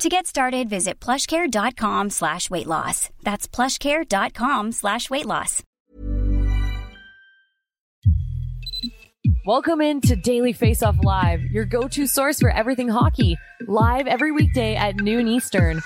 To 0.00 0.10
get 0.10 0.26
started, 0.26 0.68
visit 0.68 1.00
plushcare.com 1.00 2.10
slash 2.10 2.50
weight 2.50 2.66
loss. 2.66 3.08
That's 3.22 3.48
plushcare.com 3.48 4.72
slash 4.72 5.08
weight 5.08 5.24
loss. 5.24 5.62
Welcome 9.46 9.80
into 9.80 10.14
Daily 10.16 10.52
Face 10.52 10.82
Off 10.82 10.96
Live, 11.02 11.40
your 11.44 11.64
go-to 11.64 12.06
source 12.06 12.40
for 12.40 12.50
everything 12.50 12.88
hockey. 12.88 13.38
Live 13.66 14.06
every 14.06 14.32
weekday 14.32 14.74
at 14.74 14.96
noon 14.96 15.28
Eastern. 15.28 15.82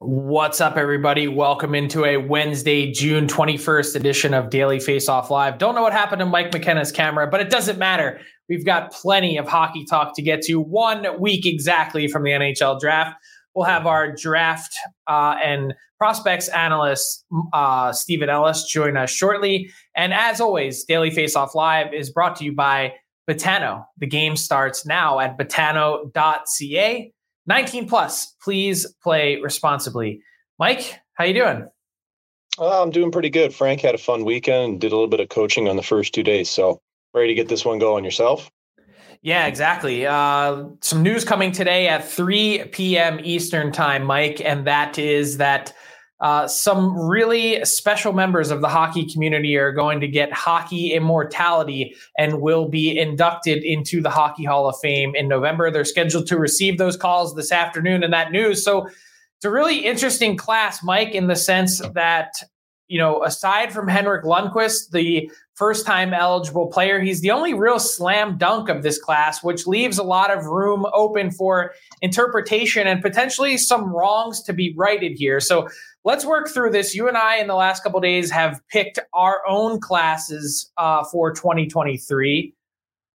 What's 0.00 0.60
up, 0.60 0.76
everybody? 0.76 1.26
Welcome 1.26 1.74
into 1.74 2.04
a 2.04 2.18
Wednesday, 2.18 2.92
June 2.92 3.26
21st 3.26 3.96
edition 3.96 4.32
of 4.32 4.48
Daily 4.48 4.78
Face 4.78 5.08
Off 5.08 5.28
Live. 5.28 5.58
Don't 5.58 5.74
know 5.74 5.82
what 5.82 5.92
happened 5.92 6.20
to 6.20 6.26
Mike 6.26 6.52
McKenna's 6.52 6.92
camera, 6.92 7.26
but 7.26 7.40
it 7.40 7.50
doesn't 7.50 7.80
matter. 7.80 8.20
We've 8.48 8.64
got 8.64 8.92
plenty 8.92 9.38
of 9.38 9.48
hockey 9.48 9.84
talk 9.84 10.14
to 10.14 10.22
get 10.22 10.42
to 10.42 10.60
one 10.60 11.04
week 11.20 11.44
exactly 11.46 12.06
from 12.06 12.22
the 12.22 12.30
NHL 12.30 12.78
draft. 12.78 13.16
We'll 13.56 13.66
have 13.66 13.88
our 13.88 14.14
draft 14.14 14.72
uh, 15.08 15.34
and 15.44 15.74
prospects 15.98 16.46
analyst, 16.46 17.24
uh, 17.52 17.92
Steven 17.92 18.28
Ellis, 18.28 18.70
join 18.70 18.96
us 18.96 19.10
shortly. 19.10 19.68
And 19.96 20.14
as 20.14 20.40
always, 20.40 20.84
Daily 20.84 21.10
Face 21.10 21.34
Off 21.34 21.56
Live 21.56 21.92
is 21.92 22.08
brought 22.08 22.36
to 22.36 22.44
you 22.44 22.54
by 22.54 22.92
Betano. 23.28 23.84
The 23.98 24.06
game 24.06 24.36
starts 24.36 24.86
now 24.86 25.18
at 25.18 25.36
betano.ca. 25.36 27.12
19 27.48 27.88
plus, 27.88 28.36
please 28.42 28.86
play 29.02 29.40
responsibly. 29.40 30.20
Mike, 30.58 31.00
how 31.14 31.24
you 31.24 31.34
doing? 31.34 31.66
Uh, 32.58 32.82
I'm 32.82 32.90
doing 32.90 33.10
pretty 33.10 33.30
good. 33.30 33.54
Frank 33.54 33.80
had 33.80 33.94
a 33.94 33.98
fun 33.98 34.24
weekend, 34.24 34.80
did 34.80 34.92
a 34.92 34.94
little 34.94 35.08
bit 35.08 35.20
of 35.20 35.30
coaching 35.30 35.68
on 35.68 35.76
the 35.76 35.82
first 35.82 36.14
two 36.14 36.22
days. 36.22 36.50
So 36.50 36.80
ready 37.14 37.28
to 37.28 37.34
get 37.34 37.48
this 37.48 37.64
one 37.64 37.78
going 37.78 38.04
yourself? 38.04 38.50
Yeah, 39.22 39.46
exactly. 39.46 40.06
Uh, 40.06 40.64
some 40.80 41.02
news 41.02 41.24
coming 41.24 41.50
today 41.50 41.88
at 41.88 42.08
3 42.08 42.66
p.m. 42.70 43.18
Eastern 43.24 43.72
time, 43.72 44.04
Mike, 44.04 44.40
and 44.44 44.66
that 44.66 44.98
is 44.98 45.38
that 45.38 45.72
uh, 46.20 46.48
some 46.48 46.98
really 46.98 47.64
special 47.64 48.12
members 48.12 48.50
of 48.50 48.60
the 48.60 48.68
hockey 48.68 49.06
community 49.06 49.56
are 49.56 49.72
going 49.72 50.00
to 50.00 50.08
get 50.08 50.32
hockey 50.32 50.92
immortality 50.92 51.94
and 52.16 52.40
will 52.40 52.68
be 52.68 52.98
inducted 52.98 53.62
into 53.62 54.00
the 54.00 54.10
Hockey 54.10 54.44
Hall 54.44 54.68
of 54.68 54.76
Fame 54.80 55.14
in 55.14 55.28
November. 55.28 55.70
They're 55.70 55.84
scheduled 55.84 56.26
to 56.26 56.36
receive 56.36 56.76
those 56.76 56.96
calls 56.96 57.36
this 57.36 57.52
afternoon 57.52 58.02
and 58.02 58.12
that 58.12 58.32
news. 58.32 58.64
So 58.64 58.86
it's 58.86 59.44
a 59.44 59.50
really 59.50 59.86
interesting 59.86 60.36
class, 60.36 60.82
Mike, 60.82 61.12
in 61.12 61.28
the 61.28 61.36
sense 61.36 61.80
that, 61.94 62.32
you 62.88 62.98
know, 62.98 63.22
aside 63.22 63.72
from 63.72 63.86
Henrik 63.86 64.24
Lundqvist, 64.24 64.90
the 64.90 65.30
first 65.54 65.86
time 65.86 66.12
eligible 66.12 66.66
player, 66.66 66.98
he's 67.00 67.20
the 67.20 67.30
only 67.30 67.54
real 67.54 67.78
slam 67.78 68.36
dunk 68.38 68.68
of 68.68 68.82
this 68.82 68.98
class, 68.98 69.44
which 69.44 69.68
leaves 69.68 69.98
a 69.98 70.02
lot 70.02 70.36
of 70.36 70.46
room 70.46 70.86
open 70.92 71.30
for 71.30 71.72
interpretation 72.00 72.88
and 72.88 73.02
potentially 73.02 73.56
some 73.56 73.94
wrongs 73.94 74.42
to 74.42 74.52
be 74.52 74.74
righted 74.76 75.12
here. 75.16 75.38
So 75.38 75.68
let's 76.04 76.24
work 76.24 76.48
through 76.48 76.70
this. 76.70 76.94
You 76.94 77.08
and 77.08 77.16
I, 77.16 77.36
in 77.36 77.46
the 77.46 77.54
last 77.54 77.82
couple 77.82 78.00
days, 78.00 78.30
have 78.30 78.60
picked 78.68 78.98
our 79.12 79.40
own 79.46 79.80
classes 79.80 80.70
uh, 80.76 81.04
for 81.04 81.32
2023. 81.32 82.54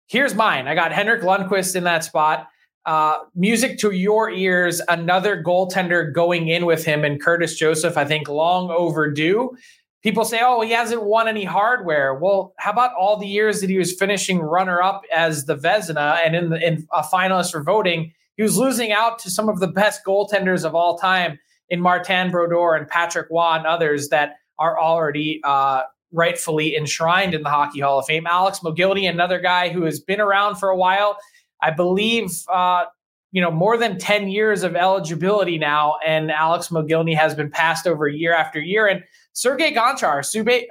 Here's 0.08 0.36
mine. 0.36 0.68
I 0.68 0.76
got 0.76 0.92
Henrik 0.92 1.22
Lundqvist 1.22 1.76
in 1.76 1.86
that 1.86 2.04
spot. 2.04 2.48
Uh, 2.86 3.20
music 3.34 3.78
to 3.80 3.92
your 3.92 4.30
ears, 4.30 4.82
another 4.90 5.42
goaltender 5.42 6.14
going 6.14 6.50
in 6.50 6.66
with 6.66 6.84
him 6.84 7.06
and 7.06 7.22
Curtis 7.22 7.56
Joseph, 7.56 7.98
I 7.98 8.04
think 8.04 8.28
long 8.28 8.70
overdue. 8.70 9.56
People 10.04 10.26
say, 10.26 10.42
oh, 10.44 10.60
he 10.60 10.72
hasn't 10.72 11.04
won 11.06 11.30
any 11.30 11.46
hardware. 11.46 12.14
Well, 12.14 12.54
how 12.60 12.72
about 12.72 12.94
all 13.00 13.16
the 13.16 13.26
years 13.26 13.62
that 13.62 13.70
he 13.70 13.78
was 13.78 13.94
finishing 13.94 14.40
runner 14.40 14.82
up 14.82 15.04
as 15.16 15.46
the 15.46 15.56
Vezina 15.56 16.20
and 16.26 16.36
in, 16.36 16.50
the, 16.50 16.68
in 16.68 16.86
a 16.92 17.02
finalist 17.02 17.54
for 17.54 17.64
voting? 17.64 18.12
He 18.36 18.44
was 18.44 18.58
losing 18.58 18.92
out 18.92 19.18
to 19.20 19.32
some 19.32 19.48
of 19.48 19.62
the 19.62 19.68
best 19.68 20.02
goaltenders 20.06 20.66
of 20.66 20.76
all 20.76 20.98
time 20.98 21.40
in 21.70 21.82
Martin 21.82 22.32
Brodeur 22.32 22.76
and 22.76 22.88
Patrick 22.88 23.28
Roy 23.32 23.56
and 23.56 23.66
others 23.66 24.10
that 24.10 24.36
are 24.60 24.80
already 24.80 25.42
uh, 25.44 25.84
rightfully 26.12 26.76
enshrined 26.76 27.34
in 27.34 27.42
the 27.44 27.50
Hockey 27.50 27.80
Hall 27.80 28.00
of 28.00 28.06
Fame. 28.06 28.28
Alex 28.28 28.60
Mogilny, 28.60 29.10
another 29.10 29.40
guy 29.40 29.70
who 29.70 29.84
has 29.84 30.00
been 30.00 30.22
around 30.22 30.56
for 30.56 30.70
a 30.70 30.78
while. 30.78 31.18
I 31.62 31.72
believe, 31.72 32.32
uh, 32.52 32.86
you 33.32 33.42
know, 33.42 33.50
more 33.50 33.78
than 33.78 33.98
10 33.98 34.30
years 34.30 34.64
of 34.64 34.76
eligibility 34.76 35.58
now, 35.58 35.96
and 36.06 36.30
Alex 36.30 36.68
Mogilny 36.68 37.16
has 37.16 37.34
been 37.34 37.50
passed 37.50 37.88
over 37.88 38.08
year 38.08 38.34
after 38.34 38.60
year. 38.60 38.86
And 38.86 39.04
Sergei 39.34 39.74
Gonchar, 39.74 40.20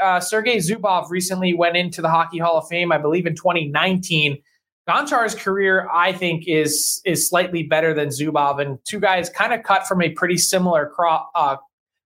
uh, 0.01 0.21
Sergei 0.21 0.59
Zubov 0.59 1.11
recently 1.11 1.55
went 1.55 1.77
into 1.77 2.01
the 2.01 2.09
Hockey 2.09 2.39
Hall 2.39 2.59
of 2.59 2.69
Fame, 2.69 2.93
I 2.93 2.99
believe, 2.99 3.27
in 3.27 3.35
2019. 3.35 4.39
Gonchar's 4.93 5.35
career, 5.35 5.89
I 5.93 6.13
think, 6.13 6.45
is 6.47 7.01
is 7.05 7.29
slightly 7.29 7.63
better 7.63 7.95
than 7.95 8.09
Zubov, 8.09 8.61
and 8.61 8.79
two 8.85 9.01
guys 9.01 9.31
kind 9.31 9.55
of 9.55 9.63
cut 9.63 9.87
from 9.87 10.03
a 10.03 10.11
pretty 10.11 10.37
similar 10.37 10.87
cro- 10.95 11.27
uh, 11.35 11.57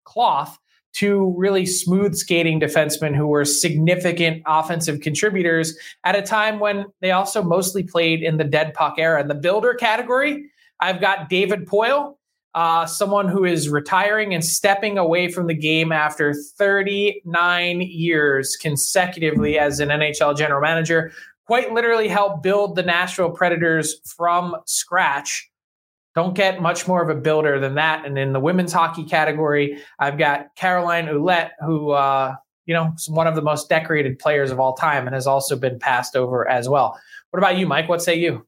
cloth. 0.04 0.58
Two 0.92 1.34
really 1.36 1.66
smooth 1.66 2.14
skating 2.14 2.60
defensemen 2.60 3.14
who 3.14 3.26
were 3.26 3.44
significant 3.44 4.42
offensive 4.46 5.00
contributors 5.00 5.76
at 6.04 6.16
a 6.16 6.22
time 6.22 6.58
when 6.58 6.86
they 7.00 7.10
also 7.10 7.42
mostly 7.42 7.82
played 7.82 8.22
in 8.22 8.38
the 8.38 8.44
dead 8.44 8.72
puck 8.72 8.94
era. 8.98 9.20
In 9.20 9.28
the 9.28 9.34
builder 9.34 9.74
category, 9.74 10.46
I've 10.80 11.00
got 11.00 11.28
David 11.28 11.66
Poile, 11.66 12.16
uh, 12.54 12.86
someone 12.86 13.28
who 13.28 13.44
is 13.44 13.68
retiring 13.68 14.32
and 14.32 14.42
stepping 14.42 14.96
away 14.96 15.28
from 15.30 15.48
the 15.48 15.54
game 15.54 15.92
after 15.92 16.32
39 16.32 17.82
years 17.82 18.56
consecutively 18.56 19.58
as 19.58 19.80
an 19.80 19.90
NHL 19.90 20.38
general 20.38 20.62
manager 20.62 21.12
quite 21.46 21.72
literally 21.72 22.08
helped 22.08 22.42
build 22.42 22.76
the 22.76 22.82
Nashville 22.82 23.30
Predators 23.30 24.00
from 24.16 24.56
scratch. 24.66 25.48
don't 26.16 26.34
get 26.34 26.62
much 26.62 26.88
more 26.88 27.02
of 27.02 27.10
a 27.10 27.20
builder 27.20 27.60
than 27.60 27.74
that. 27.74 28.06
And 28.06 28.18
in 28.18 28.32
the 28.32 28.40
women's 28.40 28.72
hockey 28.72 29.04
category, 29.04 29.78
I've 29.98 30.16
got 30.16 30.46
Caroline 30.56 31.06
Ouellette, 31.06 31.50
who, 31.60 31.90
uh, 31.90 32.34
you 32.64 32.72
know, 32.72 32.90
is 32.96 33.08
one 33.08 33.26
of 33.26 33.34
the 33.34 33.42
most 33.42 33.68
decorated 33.68 34.18
players 34.18 34.50
of 34.50 34.58
all 34.58 34.74
time 34.74 35.06
and 35.06 35.14
has 35.14 35.26
also 35.26 35.56
been 35.56 35.78
passed 35.78 36.16
over 36.16 36.48
as 36.48 36.68
well. 36.70 36.98
What 37.30 37.38
about 37.38 37.58
you, 37.58 37.66
Mike? 37.66 37.88
What 37.88 38.02
say 38.02 38.14
you? 38.14 38.46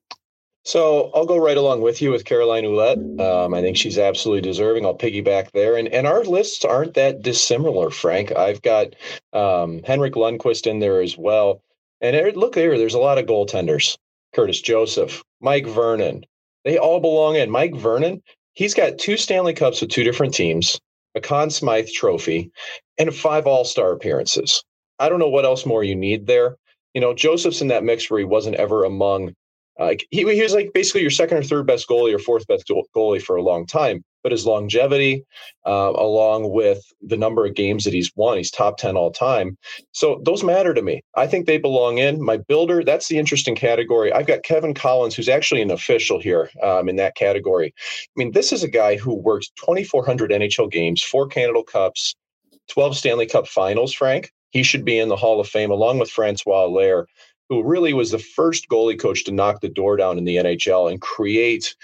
So 0.65 1.11
I'll 1.15 1.27
go 1.27 1.39
right 1.39 1.56
along 1.56 1.83
with 1.83 2.00
you 2.00 2.11
with 2.11 2.25
Caroline 2.25 2.65
Ouellette. 2.65 3.21
Um, 3.21 3.55
I 3.55 3.61
think 3.61 3.77
she's 3.77 3.99
absolutely 3.99 4.43
deserving. 4.43 4.85
I'll 4.85 4.97
piggyback 4.97 5.53
there. 5.53 5.77
And 5.77 5.89
and 5.89 6.06
our 6.06 6.25
lists 6.25 6.65
aren't 6.65 6.95
that 6.95 7.23
dissimilar, 7.23 7.91
Frank. 7.91 8.35
I've 8.37 8.61
got 8.62 8.95
um, 9.33 9.83
Henrik 9.85 10.15
Lundqvist 10.15 10.67
in 10.67 10.79
there 10.81 11.00
as 11.00 11.17
well. 11.17 11.62
And 12.00 12.37
look 12.37 12.55
there, 12.55 12.79
there's 12.79 12.95
a 12.95 12.99
lot 12.99 13.19
of 13.19 13.27
goaltenders. 13.27 13.97
Curtis 14.35 14.61
Joseph, 14.61 15.23
Mike 15.41 15.67
Vernon. 15.67 16.25
They 16.65 16.79
all 16.79 17.00
belong 17.00 17.37
in. 17.37 17.50
Mike 17.50 17.75
Vernon, 17.75 18.23
he's 18.55 18.75
got 18.75 18.99
two 18.99 19.17
Stanley 19.17 19.55
Cups 19.55 19.81
with 19.81 19.91
two 19.91 20.05
different 20.05 20.35
teams, 20.35 20.79
a 21.15 21.21
Conn 21.21 21.50
Smythe 21.50 21.89
trophy, 21.89 22.50
and 22.99 23.15
five 23.15 23.47
All 23.47 23.65
Star 23.65 23.93
appearances. 23.93 24.62
I 24.99 25.09
don't 25.09 25.19
know 25.19 25.29
what 25.29 25.45
else 25.45 25.65
more 25.65 25.85
you 25.85 25.97
need 25.97 26.27
there. 26.27 26.56
You 26.95 27.00
know, 27.00 27.15
Joseph's 27.15 27.62
in 27.62 27.69
that 27.69 27.85
mix 27.85 28.11
where 28.11 28.19
he 28.19 28.25
wasn't 28.25 28.56
ever 28.56 28.85
among 28.85 29.35
uh, 29.79 29.95
he, 30.11 30.25
he 30.35 30.43
was 30.43 30.55
like 30.55 30.73
basically 30.75 31.03
your 31.03 31.11
second 31.11 31.39
or 31.39 31.43
third 31.43 31.67
best 31.67 31.89
goalie 31.89 32.15
or 32.15 32.19
fourth 32.19 32.47
best 32.49 32.71
goalie 32.97 33.23
for 33.23 33.37
a 33.37 33.43
long 33.43 33.65
time. 33.65 34.03
But 34.29 34.33
his 34.33 34.45
longevity, 34.45 35.25
uh, 35.65 35.95
along 35.97 36.53
with 36.53 36.85
the 37.01 37.17
number 37.17 37.47
of 37.47 37.55
games 37.55 37.85
that 37.85 37.95
he's 37.95 38.13
won, 38.15 38.37
he's 38.37 38.51
top 38.51 38.77
10 38.77 38.95
all 38.95 39.11
time. 39.11 39.57
So 39.93 40.21
those 40.23 40.45
matter 40.45 40.75
to 40.75 40.83
me. 40.83 41.01
I 41.17 41.27
think 41.27 41.47
they 41.47 41.57
belong 41.57 41.97
in. 41.97 42.23
My 42.23 42.37
builder, 42.37 42.85
that's 42.85 43.09
the 43.09 43.17
interesting 43.17 43.55
category. 43.55 44.13
I've 44.13 44.27
got 44.27 44.43
Kevin 44.43 44.75
Collins, 44.75 45.15
who's 45.15 45.31
actually 45.31 45.63
an 45.63 45.71
official 45.71 46.21
here 46.21 46.51
um, 46.63 46.91
in 46.91 46.97
that 46.97 47.17
category. 47.17 47.73
I 47.79 48.13
mean, 48.17 48.33
this 48.33 48.53
is 48.53 48.63
a 48.63 48.69
guy 48.69 48.99
who 48.99 49.15
works 49.15 49.49
2,400 49.61 50.31
NHL 50.31 50.71
games, 50.71 51.03
four 51.03 51.27
Canada 51.27 51.63
Cups, 51.67 52.15
12 52.69 52.99
Stanley 52.99 53.25
Cup 53.25 53.49
finals, 53.49 53.95
Frank. 53.95 54.31
He 54.51 54.63
should 54.63 54.85
be 54.85 54.99
in 54.99 55.09
the 55.09 55.17
Hall 55.17 55.41
of 55.41 55.49
Fame 55.49 55.71
along 55.71 56.01
with 56.01 56.11
Francois 56.11 56.67
Allaire 56.67 57.07
who 57.49 57.65
really 57.65 57.95
was 57.95 58.11
the 58.11 58.19
first 58.19 58.69
goalie 58.69 59.01
coach 59.01 59.25
to 59.25 59.33
knock 59.33 59.63
the 59.63 59.71
door 59.71 59.97
down 59.97 60.19
in 60.19 60.25
the 60.25 60.37
NHL 60.37 60.91
and 60.91 61.01
create 61.01 61.75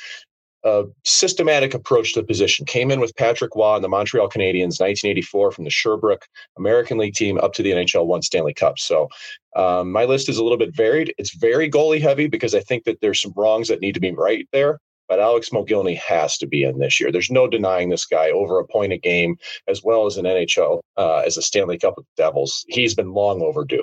a 0.64 0.84
systematic 1.05 1.75
approach 1.75 2.14
to 2.14 2.20
the 2.20 2.26
position. 2.26 2.64
Came 2.64 2.90
in 2.90 3.00
with 3.00 3.14
Patrick 3.16 3.55
Roy 3.55 3.76
and 3.76 3.84
the 3.84 3.88
Montreal 3.88 4.28
Canadiens, 4.28 4.81
1984, 4.81 5.52
from 5.52 5.64
the 5.64 5.70
Sherbrooke 5.70 6.26
American 6.56 6.99
League 6.99 7.14
team 7.14 7.38
up 7.38 7.52
to 7.55 7.62
the 7.62 7.72
NHL 7.72 8.06
one 8.06 8.22
Stanley 8.22 8.55
Cup. 8.55 8.78
So 8.78 9.08
um, 9.56 9.93
my 9.93 10.05
list 10.05 10.28
is 10.28 10.38
a 10.38 10.43
little 10.43 10.58
bit 10.58 10.75
varied. 10.75 11.14
It's 11.19 11.34
very 11.34 11.70
goalie 11.70 12.00
heavy 12.00 12.26
because 12.26 12.55
I 12.55 12.61
think 12.61 12.84
that 12.84 13.00
there's 13.00 13.20
some 13.20 13.34
wrongs 13.37 13.69
that 13.69 13.81
need 13.81 13.94
to 13.94 14.00
be 14.00 14.12
right 14.12 14.49
there. 14.52 14.81
But 15.06 15.20
Alex 15.20 15.50
Mogilny 15.50 15.99
has 15.99 16.38
to 16.38 16.46
be 16.46 16.64
in 16.64 16.78
this 16.78 16.99
year. 16.99 17.12
There's 17.12 17.31
no 17.31 17.46
denying 17.46 17.90
this 17.90 18.06
guy 18.06 18.31
over 18.31 18.58
a 18.58 18.66
point 18.66 18.94
a 18.94 18.96
game, 18.96 19.37
as 19.69 19.82
well 19.84 20.06
as 20.06 20.16
an 20.16 20.25
NHL, 20.25 20.81
uh, 20.96 21.19
as 21.19 21.37
a 21.37 21.43
Stanley 21.43 21.78
Cup 21.78 21.94
with 21.99 22.06
the 22.06 22.22
Devils. 22.22 22.64
He's 22.69 22.94
been 22.94 23.12
long 23.12 23.43
overdue. 23.43 23.82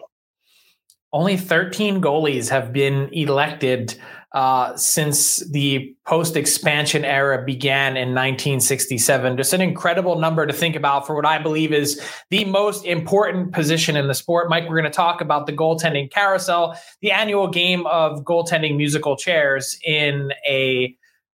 Only 1.13 1.37
13 1.37 2.01
goalies 2.01 2.49
have 2.49 2.73
been 2.73 3.09
elected 3.11 3.99
uh, 4.33 4.75
since 4.77 5.37
the 5.51 5.93
post 6.05 6.35
expansion 6.35 7.03
era 7.03 7.43
began 7.43 7.97
in 7.97 8.09
1967. 8.09 9.37
Just 9.37 9.53
an 9.53 9.61
incredible 9.61 10.17
number 10.19 10.45
to 10.45 10.53
think 10.53 10.75
about 10.75 11.05
for 11.05 11.15
what 11.15 11.25
I 11.25 11.37
believe 11.37 11.73
is 11.73 12.01
the 12.29 12.45
most 12.45 12.85
important 12.85 13.51
position 13.51 13.97
in 13.97 14.07
the 14.07 14.13
sport. 14.13 14.49
Mike, 14.49 14.63
we're 14.63 14.79
going 14.79 14.83
to 14.83 14.89
talk 14.89 15.19
about 15.19 15.47
the 15.47 15.53
goaltending 15.53 16.09
carousel, 16.09 16.77
the 17.01 17.11
annual 17.11 17.49
game 17.49 17.85
of 17.87 18.23
goaltending 18.23 18.77
musical 18.77 19.17
chairs 19.17 19.77
in 19.83 20.31
a 20.47 20.95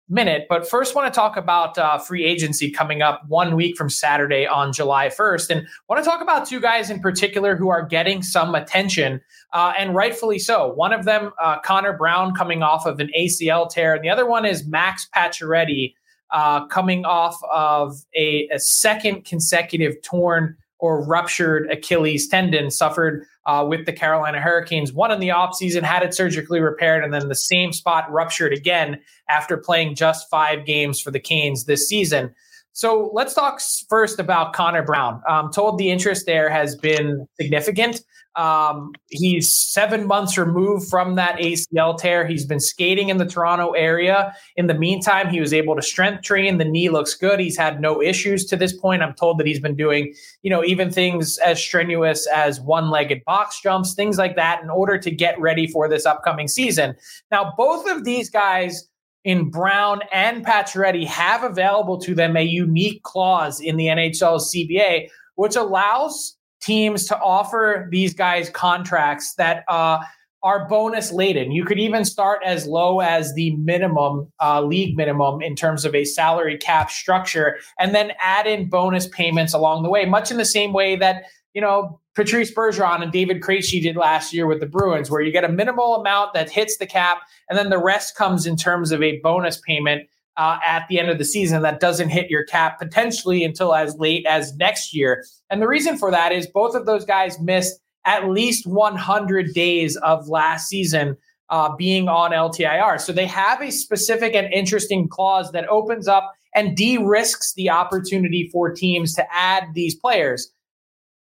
minute. 0.09 0.47
But 0.49 0.69
first, 0.69 0.95
want 0.95 1.13
to 1.13 1.17
talk 1.17 1.37
about 1.37 1.79
uh, 1.79 1.99
free 1.99 2.25
agency 2.25 2.71
coming 2.71 3.03
up 3.03 3.23
one 3.29 3.57
week 3.57 3.77
from 3.77 3.89
Saturday 3.89 4.47
on 4.47 4.73
July 4.73 5.09
1st. 5.09 5.51
And 5.51 5.67
want 5.89 6.03
to 6.03 6.09
talk 6.09 6.21
about 6.21 6.47
two 6.47 6.61
guys 6.61 6.91
in 6.91 7.01
particular 7.01 7.57
who 7.57 7.69
are 7.69 7.83
getting 7.83 8.23
some 8.23 8.55
attention, 8.55 9.21
uh, 9.53 9.73
and 9.79 9.95
rightfully 9.95 10.39
so. 10.39 10.73
One 10.73 10.93
of 10.93 11.05
them, 11.05 11.33
uh, 11.43 11.61
Connor 11.61 11.97
Brown, 11.97 12.35
coming 12.35 12.63
off 12.63 12.87
of 12.87 13.01
an 13.01 13.11
ACL 13.19 13.69
tear, 13.69 13.95
and 13.95 14.05
the 14.05 14.11
other 14.11 14.27
one 14.27 14.45
is 14.45 14.67
Max 14.67 15.09
Pacioretty. 15.15 15.95
Uh, 16.31 16.67
coming 16.69 17.05
off 17.05 17.37
of 17.53 17.95
a, 18.17 18.49
a 18.51 18.59
second 18.59 19.27
consecutive 19.27 20.01
torn 20.01 20.57
or 20.83 21.01
ruptured 21.01 21.71
Achilles 21.71 22.27
tendon 22.27 22.69
suffered 22.69 23.25
uh, 23.47 23.65
with 23.67 23.87
the 23.87 23.93
Carolina 23.93 24.41
Hurricanes. 24.41 24.93
One 24.93 25.13
in 25.13 25.21
the 25.21 25.29
offseason 25.29 25.83
had 25.83 26.03
it 26.03 26.13
surgically 26.13 26.61
repaired, 26.61 27.05
and 27.05 27.15
then 27.15 27.29
the 27.29 27.37
same 27.37 27.73
spot 27.73 28.11
ruptured 28.11 28.53
again 28.53 29.01
after 29.29 29.57
playing 29.57 29.95
just 29.95 30.29
five 30.29 30.67
games 30.67 31.01
for 31.01 31.13
the 31.13 31.21
Canes 31.21 31.67
this 31.67 31.89
season. 31.89 32.35
So 32.73 33.11
let's 33.13 33.33
talk 33.33 33.61
first 33.89 34.19
about 34.19 34.55
Connor 34.55 34.83
Brown. 34.83 35.23
Um, 35.29 35.53
told 35.53 35.79
the 35.79 35.91
interest 35.91 36.27
there 36.27 36.51
has 36.51 36.75
been 36.75 37.29
significant. 37.41 38.01
Um, 38.37 38.93
he's 39.11 39.53
seven 39.53 40.07
months 40.07 40.39
removed 40.39 40.89
from 40.89 41.17
that 41.17 41.39
ACL 41.39 41.99
tear. 41.99 42.27
He's 42.27 42.47
been 42.47 42.61
skating 42.61 43.09
in 43.09 43.19
the 43.19 43.27
Toronto 43.27 43.73
area. 43.73 44.35
In 44.57 44.67
the 44.67 44.75
meantime, 44.75 45.29
he 45.29 45.41
was 45.41 45.53
able 45.53 45.77
to 45.77 45.83
strength 45.83 46.23
train. 46.23 46.59
The 46.59 46.65
knee 46.65 46.89
looks 46.89 47.15
good. 47.15 47.41
He's 47.41 47.57
had 47.57 47.81
no 47.81 48.03
issues 48.03 48.45
to 48.47 48.57
this 48.57 48.73
point. 48.73 49.03
I'm 49.03 49.15
told 49.15 49.39
that 49.39 49.47
he's 49.47 49.61
been 49.61 49.77
doing, 49.77 50.15
you 50.43 50.51
know, 50.51 50.65
even 50.65 50.91
things 50.91 51.39
as 51.39 51.61
strenuous 51.61 52.27
as 52.27 52.61
one-legged 52.61 53.25
box 53.25 53.61
jumps, 53.61 53.95
things 53.95 54.19
like 54.19 54.37
that, 54.37 54.63
in 54.63 54.71
order 54.71 54.99
to 54.99 55.11
get 55.11 55.39
ready 55.41 55.67
for 55.67 55.89
this 55.89 56.07
upcoming 56.07 56.49
season. 56.49 56.95
Now, 57.31 57.53
both 57.57 57.89
of 57.91 58.05
these 58.05 58.31
guys 58.31 58.89
in 59.25 59.51
Brown 59.51 60.01
and 60.13 60.45
Pacioretty 60.45 61.07
have 61.07 61.45
available 61.45 61.99
to 61.99 62.15
them 62.15 62.37
a 62.37 62.43
unique 62.43 63.03
clause 63.03 63.61
in 63.61 63.77
the 63.77 63.87
NHL 63.87 64.41
CBA, 64.41 65.09
which 65.37 65.55
allows 65.55 66.37
teams 66.63 67.07
to 67.07 67.19
offer 67.19 67.89
these 67.91 68.15
guys 68.15 68.49
contracts 68.51 69.35
that 69.35 69.65
uh, 69.69 69.99
are 70.43 70.67
bonus 70.69 71.13
laden. 71.13 71.53
You 71.53 71.65
could 71.65 71.79
even 71.79 72.05
start 72.05 72.41
as 72.45 72.67
low 72.67 73.01
as 73.01 73.35
the 73.35 73.55
minimum, 73.57 74.33
uh, 74.41 74.63
league 74.63 74.97
minimum, 74.97 75.41
in 75.41 75.55
terms 75.55 75.85
of 75.85 75.95
a 75.95 76.05
salary 76.05 76.59
cap 76.59 76.91
structure, 76.91 77.59
and 77.79 77.95
then 77.95 78.13
add 78.19 78.47
in 78.47 78.69
bonus 78.69 79.07
payments 79.09 79.55
along 79.55 79.83
the 79.83 79.91
way, 79.91 80.05
much 80.05 80.31
in 80.31 80.39
the 80.39 80.45
same 80.45 80.73
way 80.73 80.97
that 80.97 81.25
you 81.55 81.61
know 81.61 82.01
Patrice 82.15 82.53
Bergeron 82.53 83.03
and 83.03 83.13
David 83.13 83.41
Krejci 83.41 83.81
did 83.83 83.97
last 83.97 84.33
year 84.33 84.47
with 84.47 84.61
the 84.61 84.67
Bruins, 84.67 85.11
where 85.11 85.23
you 85.23 85.31
get 85.31 85.45
a 85.45 85.49
minimal 85.49 85.97
amount 85.97 86.35
that 86.35 86.51
hits 86.51 86.79
the 86.79 86.87
cap, 86.87 87.23
and 87.49 87.59
then 87.59 87.71
the 87.71 87.79
rest 87.79 88.17
comes 88.17 88.47
in 88.47 88.57
terms 88.57 88.91
of 88.91 89.03
a 89.03 89.21
bonus 89.21 89.59
payment 89.59 90.09
uh, 90.37 90.59
at 90.65 90.87
the 90.89 90.99
end 90.99 91.11
of 91.11 91.19
the 91.19 91.25
season 91.25 91.63
that 91.63 91.81
doesn't 91.81 92.09
hit 92.09 92.31
your 92.31 92.45
cap 92.45 92.79
potentially 92.79 93.45
until 93.45 93.75
as 93.75 93.97
late 93.97 94.25
as 94.27 94.55
next 94.57 94.95
year. 94.95 95.25
And 95.51 95.61
the 95.61 95.69
reason 95.69 95.97
for 95.99 96.11
that 96.11 96.33
is 96.33 96.47
both 96.47 96.75
of 96.75 96.87
those 96.87 97.05
guys 97.05 97.39
missed 97.41 97.79
at 98.05 98.29
least 98.29 98.67
100 98.67 99.53
days 99.55 99.97
of 99.97 100.29
last 100.29 100.69
season 100.69 101.17
uh, 101.51 101.75
being 101.77 102.09
on 102.09 102.31
LTIR. 102.31 103.01
So 103.01 103.13
they 103.13 103.27
have 103.27 103.61
a 103.61 103.71
specific 103.71 104.35
and 104.35 104.53
interesting 104.53 105.09
clause 105.09 105.53
that 105.53 105.69
opens 105.69 106.09
up 106.09 106.33
and 106.55 106.77
de 106.77 106.99
risks 106.99 107.53
the 107.55 107.71
opportunity 107.71 108.49
for 108.51 108.73
teams 108.73 109.15
to 109.15 109.27
add 109.33 109.65
these 109.75 109.95
players. 109.95 110.51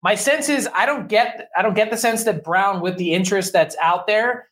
My 0.03 0.15
sense 0.15 0.49
is 0.49 0.69
I 0.75 0.87
don't 0.87 1.09
get 1.09 1.51
I 1.57 1.63
don't 1.63 1.75
get 1.75 1.91
the 1.91 1.97
sense 1.97 2.25
that 2.25 2.43
Brown 2.43 2.81
with 2.81 2.97
the 2.97 3.13
interest 3.13 3.53
that's 3.53 3.77
out 3.83 4.07
there 4.07 4.49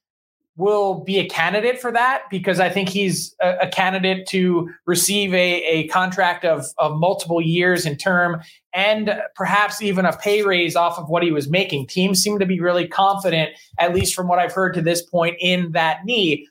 will 0.58 1.04
be 1.04 1.18
a 1.18 1.28
candidate 1.28 1.80
for 1.80 1.92
that 1.92 2.24
because 2.30 2.58
I 2.58 2.68
think 2.68 2.88
he's 2.88 3.34
a, 3.40 3.58
a 3.62 3.68
candidate 3.68 4.26
to 4.30 4.68
receive 4.86 5.32
a, 5.32 5.62
a 5.64 5.86
contract 5.86 6.44
of, 6.44 6.66
of 6.78 6.98
multiple 6.98 7.40
years 7.40 7.86
in 7.86 7.96
term 7.96 8.42
and 8.74 9.22
perhaps 9.36 9.80
even 9.80 10.04
a 10.04 10.16
pay 10.16 10.42
raise 10.42 10.74
off 10.74 10.98
of 10.98 11.08
what 11.08 11.22
he 11.22 11.30
was 11.30 11.48
making. 11.48 11.86
Teams 11.86 12.20
seem 12.20 12.40
to 12.40 12.44
be 12.44 12.60
really 12.60 12.88
confident, 12.88 13.50
at 13.78 13.94
least 13.94 14.16
from 14.16 14.26
what 14.26 14.40
I've 14.40 14.52
heard 14.52 14.74
to 14.74 14.82
this 14.82 15.00
point, 15.00 15.36
in 15.40 15.72
that 15.72 16.04
knee. 16.04 16.48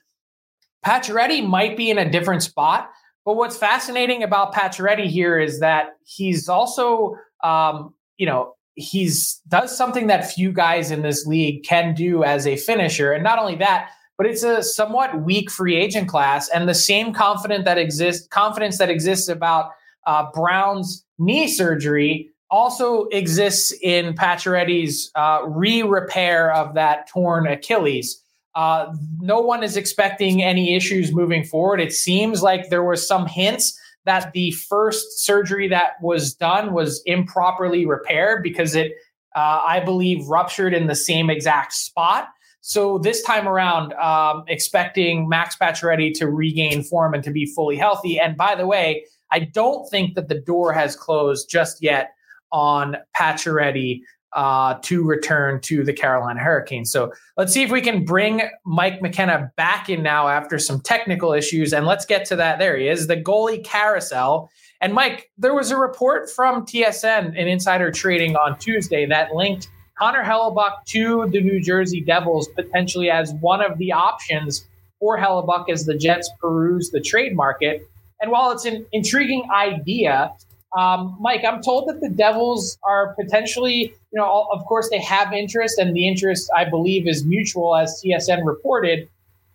Pacioretty 0.84 1.46
might 1.46 1.76
be 1.76 1.90
in 1.90 1.98
a 1.98 2.10
different 2.10 2.42
spot, 2.42 2.90
but 3.26 3.36
what's 3.36 3.58
fascinating 3.58 4.22
about 4.22 4.54
Pacioretty 4.54 5.06
here 5.06 5.38
is 5.38 5.60
that 5.60 5.98
he's 6.06 6.48
also, 6.48 7.14
um, 7.44 7.92
you 8.16 8.24
know, 8.24 8.54
he's 8.74 9.42
does 9.48 9.76
something 9.76 10.06
that 10.06 10.30
few 10.30 10.50
guys 10.50 10.90
in 10.90 11.02
this 11.02 11.26
league 11.26 11.64
can 11.64 11.94
do 11.94 12.24
as 12.24 12.46
a 12.46 12.56
finisher, 12.56 13.12
and 13.12 13.22
not 13.22 13.38
only 13.38 13.56
that, 13.56 13.90
but 14.18 14.26
it's 14.26 14.42
a 14.42 14.62
somewhat 14.62 15.22
weak 15.22 15.50
free 15.50 15.76
agent 15.76 16.08
class, 16.08 16.48
and 16.50 16.68
the 16.68 16.74
same 16.74 17.14
confidence 17.14 17.64
that 17.64 17.78
exists 17.78 18.28
confidence 18.28 18.76
that 18.78 18.90
exists 18.90 19.28
about 19.28 19.70
uh, 20.06 20.26
Brown's 20.34 21.04
knee 21.18 21.48
surgery 21.48 22.28
also 22.50 23.04
exists 23.06 23.72
in 23.82 24.14
Pacioretty's 24.14 25.10
uh, 25.14 25.42
re-repair 25.46 26.52
of 26.52 26.74
that 26.74 27.08
torn 27.08 27.46
Achilles. 27.46 28.22
Uh, 28.54 28.92
no 29.20 29.38
one 29.40 29.62
is 29.62 29.76
expecting 29.76 30.42
any 30.42 30.74
issues 30.74 31.12
moving 31.12 31.44
forward. 31.44 31.80
It 31.80 31.92
seems 31.92 32.42
like 32.42 32.70
there 32.70 32.82
were 32.82 32.96
some 32.96 33.26
hints 33.26 33.78
that 34.04 34.32
the 34.32 34.52
first 34.52 35.24
surgery 35.24 35.68
that 35.68 35.92
was 36.00 36.34
done 36.34 36.72
was 36.72 37.02
improperly 37.04 37.84
repaired 37.84 38.42
because 38.42 38.74
it, 38.74 38.92
uh, 39.36 39.62
I 39.66 39.80
believe, 39.80 40.26
ruptured 40.26 40.72
in 40.72 40.86
the 40.86 40.94
same 40.94 41.28
exact 41.28 41.74
spot. 41.74 42.28
So 42.68 42.98
this 42.98 43.22
time 43.22 43.48
around, 43.48 43.94
um, 43.94 44.44
expecting 44.46 45.26
Max 45.26 45.56
Pacioretty 45.56 46.12
to 46.18 46.28
regain 46.28 46.82
form 46.82 47.14
and 47.14 47.24
to 47.24 47.30
be 47.30 47.46
fully 47.46 47.76
healthy. 47.76 48.20
And 48.20 48.36
by 48.36 48.54
the 48.54 48.66
way, 48.66 49.06
I 49.32 49.38
don't 49.38 49.88
think 49.88 50.16
that 50.16 50.28
the 50.28 50.38
door 50.38 50.74
has 50.74 50.94
closed 50.94 51.48
just 51.48 51.82
yet 51.82 52.10
on 52.52 52.98
Pacioretty 53.18 54.02
uh, 54.34 54.74
to 54.82 55.02
return 55.02 55.62
to 55.62 55.82
the 55.82 55.94
Carolina 55.94 56.40
Hurricanes. 56.40 56.92
So 56.92 57.10
let's 57.38 57.54
see 57.54 57.62
if 57.62 57.70
we 57.70 57.80
can 57.80 58.04
bring 58.04 58.42
Mike 58.66 59.00
McKenna 59.00 59.50
back 59.56 59.88
in 59.88 60.02
now 60.02 60.28
after 60.28 60.58
some 60.58 60.82
technical 60.82 61.32
issues. 61.32 61.72
And 61.72 61.86
let's 61.86 62.04
get 62.04 62.26
to 62.26 62.36
that. 62.36 62.58
There 62.58 62.76
he 62.76 62.86
is, 62.86 63.06
the 63.06 63.16
goalie 63.16 63.64
carousel. 63.64 64.50
And 64.82 64.92
Mike, 64.92 65.30
there 65.38 65.54
was 65.54 65.70
a 65.70 65.78
report 65.78 66.30
from 66.30 66.66
TSN 66.66 67.28
and 67.28 67.48
Insider 67.48 67.90
Trading 67.90 68.36
on 68.36 68.58
Tuesday 68.58 69.06
that 69.06 69.34
linked 69.34 69.68
Connor 69.98 70.22
Hellebuyck 70.22 70.84
to 70.86 71.28
the 71.30 71.40
New 71.40 71.60
Jersey 71.60 72.00
Devils 72.00 72.48
potentially 72.48 73.10
as 73.10 73.32
one 73.40 73.60
of 73.60 73.78
the 73.78 73.92
options 73.92 74.66
for 75.00 75.18
Hellebuyck 75.18 75.68
as 75.70 75.86
the 75.86 75.96
Jets 75.96 76.30
peruse 76.40 76.90
the 76.90 77.00
trade 77.00 77.34
market. 77.34 77.88
And 78.20 78.30
while 78.30 78.50
it's 78.50 78.64
an 78.64 78.86
intriguing 78.92 79.48
idea, 79.52 80.32
um, 80.76 81.16
Mike, 81.20 81.44
I'm 81.44 81.62
told 81.62 81.88
that 81.88 82.00
the 82.00 82.10
Devils 82.10 82.78
are 82.82 83.14
potentially, 83.14 83.94
you 84.12 84.20
know, 84.20 84.48
of 84.52 84.64
course 84.66 84.88
they 84.90 85.00
have 85.00 85.32
interest, 85.32 85.78
and 85.78 85.94
the 85.96 86.06
interest 86.06 86.50
I 86.56 86.64
believe 86.64 87.08
is 87.08 87.24
mutual, 87.24 87.74
as 87.74 88.02
TSN 88.02 88.44
reported. 88.44 89.08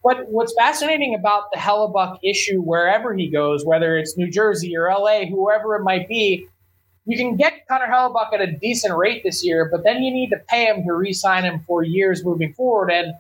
But 0.04 0.28
what's 0.28 0.54
fascinating 0.56 1.16
about 1.16 1.52
the 1.54 1.60
Hellebuyck 1.60 2.20
issue, 2.24 2.62
wherever 2.62 3.14
he 3.14 3.30
goes, 3.30 3.66
whether 3.66 3.98
it's 3.98 4.18
New 4.18 4.30
Jersey 4.30 4.76
or 4.76 4.90
LA, 4.90 5.26
whoever 5.26 5.76
it 5.76 5.84
might 5.84 6.10
be, 6.10 6.48
you 7.06 7.18
can 7.18 7.36
get 7.36 7.68
Connor 7.68 7.88
Hellebuyck 7.88 8.34
at 8.34 8.42
a 8.42 8.52
decent 8.52 8.96
rate 8.98 9.24
this 9.24 9.46
year, 9.46 9.68
but 9.72 9.84
then 9.84 10.04
you 10.04 10.12
need 10.12 10.30
to 10.30 10.38
pay 10.48 10.66
him 10.66 10.84
to 10.86 10.94
re-sign 10.94 11.44
him 11.44 11.60
for 11.68 11.84
years 11.84 12.24
moving 12.24 12.54
forward, 12.54 12.92
and 12.92 13.14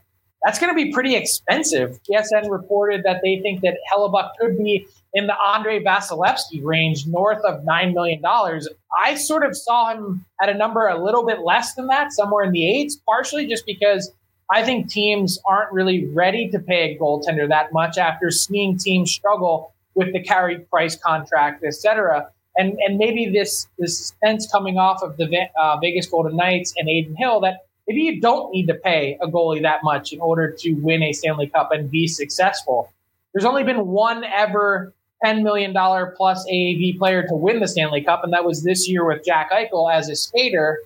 that's 0.43 0.59
going 0.59 0.71
to 0.71 0.75
be 0.75 0.91
pretty 0.91 1.15
expensive. 1.15 1.99
TSN 2.09 2.49
reported 2.49 3.03
that 3.03 3.21
they 3.23 3.39
think 3.41 3.61
that 3.61 3.77
Hellebuyck 3.93 4.31
could 4.39 4.57
be 4.57 4.87
in 5.13 5.27
the 5.27 5.35
Andre 5.35 5.83
Vasilevskiy 5.83 6.63
range, 6.63 7.05
north 7.07 7.41
of 7.45 7.63
$9 7.63 7.93
million. 7.93 8.21
I 8.25 9.15
sort 9.15 9.45
of 9.45 9.55
saw 9.55 9.93
him 9.93 10.25
at 10.41 10.49
a 10.49 10.53
number 10.53 10.87
a 10.87 11.01
little 11.01 11.25
bit 11.25 11.41
less 11.41 11.75
than 11.75 11.87
that, 11.87 12.11
somewhere 12.11 12.43
in 12.43 12.51
the 12.51 12.67
eights, 12.67 12.97
partially 13.05 13.45
just 13.45 13.65
because 13.65 14.11
I 14.49 14.63
think 14.63 14.89
teams 14.89 15.39
aren't 15.45 15.71
really 15.71 16.07
ready 16.07 16.49
to 16.49 16.59
pay 16.59 16.91
a 16.91 16.99
goaltender 16.99 17.47
that 17.47 17.71
much 17.71 17.97
after 17.97 18.31
seeing 18.31 18.77
teams 18.77 19.11
struggle 19.11 19.73
with 19.95 20.13
the 20.13 20.21
Carey 20.21 20.59
Price 20.59 20.95
contract, 20.95 21.63
et 21.63 21.73
cetera. 21.73 22.29
And, 22.55 22.77
and 22.85 22.97
maybe 22.97 23.29
this 23.29 23.67
this 23.79 24.13
sense 24.23 24.49
coming 24.51 24.77
off 24.77 25.01
of 25.01 25.17
the 25.17 25.47
uh, 25.59 25.77
Vegas 25.81 26.05
Golden 26.05 26.35
Knights 26.35 26.73
and 26.77 26.87
Adin 26.87 27.15
Hill 27.15 27.39
that 27.41 27.65
maybe 27.87 28.01
you 28.01 28.21
don't 28.21 28.51
need 28.51 28.67
to 28.67 28.75
pay 28.75 29.17
a 29.21 29.27
goalie 29.27 29.61
that 29.63 29.83
much 29.83 30.13
in 30.13 30.19
order 30.21 30.51
to 30.59 30.73
win 30.73 31.01
a 31.01 31.13
Stanley 31.13 31.47
Cup 31.47 31.71
and 31.71 31.89
be 31.89 32.07
successful. 32.07 32.91
There's 33.33 33.45
only 33.45 33.63
been 33.63 33.87
one 33.87 34.23
ever 34.23 34.93
$10 35.23 35.41
million 35.41 35.73
plus 36.15 36.45
AAV 36.45 36.97
player 36.97 37.23
to 37.23 37.35
win 37.35 37.59
the 37.59 37.67
Stanley 37.67 38.01
Cup, 38.01 38.23
and 38.23 38.33
that 38.33 38.43
was 38.43 38.63
this 38.63 38.89
year 38.89 39.05
with 39.05 39.23
Jack 39.25 39.51
Eichel 39.51 39.91
as 39.91 40.09
a 40.09 40.15
skater. 40.15 40.79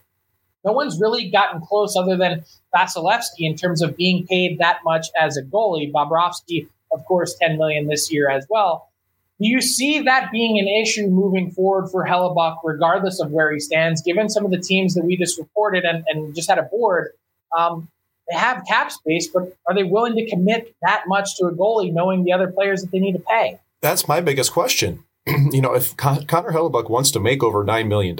No 0.63 0.73
one's 0.73 0.99
really 0.99 1.29
gotten 1.29 1.61
close 1.61 1.95
other 1.95 2.15
than 2.15 2.43
Vasilevskiy 2.75 3.39
in 3.39 3.55
terms 3.55 3.81
of 3.81 3.97
being 3.97 4.27
paid 4.27 4.59
that 4.59 4.79
much 4.83 5.07
as 5.19 5.37
a 5.37 5.43
goalie. 5.43 5.91
Bobrovsky, 5.91 6.67
of 6.91 7.03
course, 7.05 7.35
10 7.41 7.57
million 7.57 7.87
this 7.87 8.11
year 8.11 8.29
as 8.29 8.45
well. 8.49 8.89
Do 9.39 9.47
you 9.47 9.61
see 9.61 9.99
that 10.01 10.31
being 10.31 10.57
an 10.57 10.67
issue 10.67 11.07
moving 11.07 11.51
forward 11.51 11.89
for 11.89 12.05
Hellebuyck, 12.05 12.57
regardless 12.63 13.19
of 13.19 13.31
where 13.31 13.53
he 13.53 13.59
stands, 13.59 14.01
given 14.01 14.29
some 14.29 14.45
of 14.45 14.51
the 14.51 14.59
teams 14.59 14.95
that 14.95 15.05
we 15.05 15.15
just 15.15 15.37
reported 15.37 15.83
and, 15.83 16.03
and 16.07 16.35
just 16.35 16.49
had 16.49 16.57
a 16.57 16.63
board? 16.63 17.11
Um, 17.55 17.87
they 18.29 18.37
have 18.37 18.63
cap 18.67 18.91
space, 18.91 19.27
but 19.27 19.55
are 19.67 19.75
they 19.75 19.83
willing 19.83 20.15
to 20.15 20.29
commit 20.29 20.75
that 20.81 21.03
much 21.07 21.37
to 21.37 21.45
a 21.45 21.51
goalie, 21.53 21.93
knowing 21.93 22.23
the 22.23 22.33
other 22.33 22.47
players 22.47 22.81
that 22.81 22.91
they 22.91 22.99
need 22.99 23.13
to 23.13 23.19
pay? 23.19 23.59
that's 23.81 24.07
my 24.07 24.21
biggest 24.21 24.51
question. 24.51 25.03
you 25.27 25.61
know, 25.61 25.73
if 25.73 25.95
Con- 25.97 26.25
Connor 26.25 26.51
Hellebuyck 26.51 26.89
wants 26.89 27.11
to 27.11 27.19
make 27.19 27.43
over 27.43 27.63
$9 27.63 27.87
million, 27.87 28.17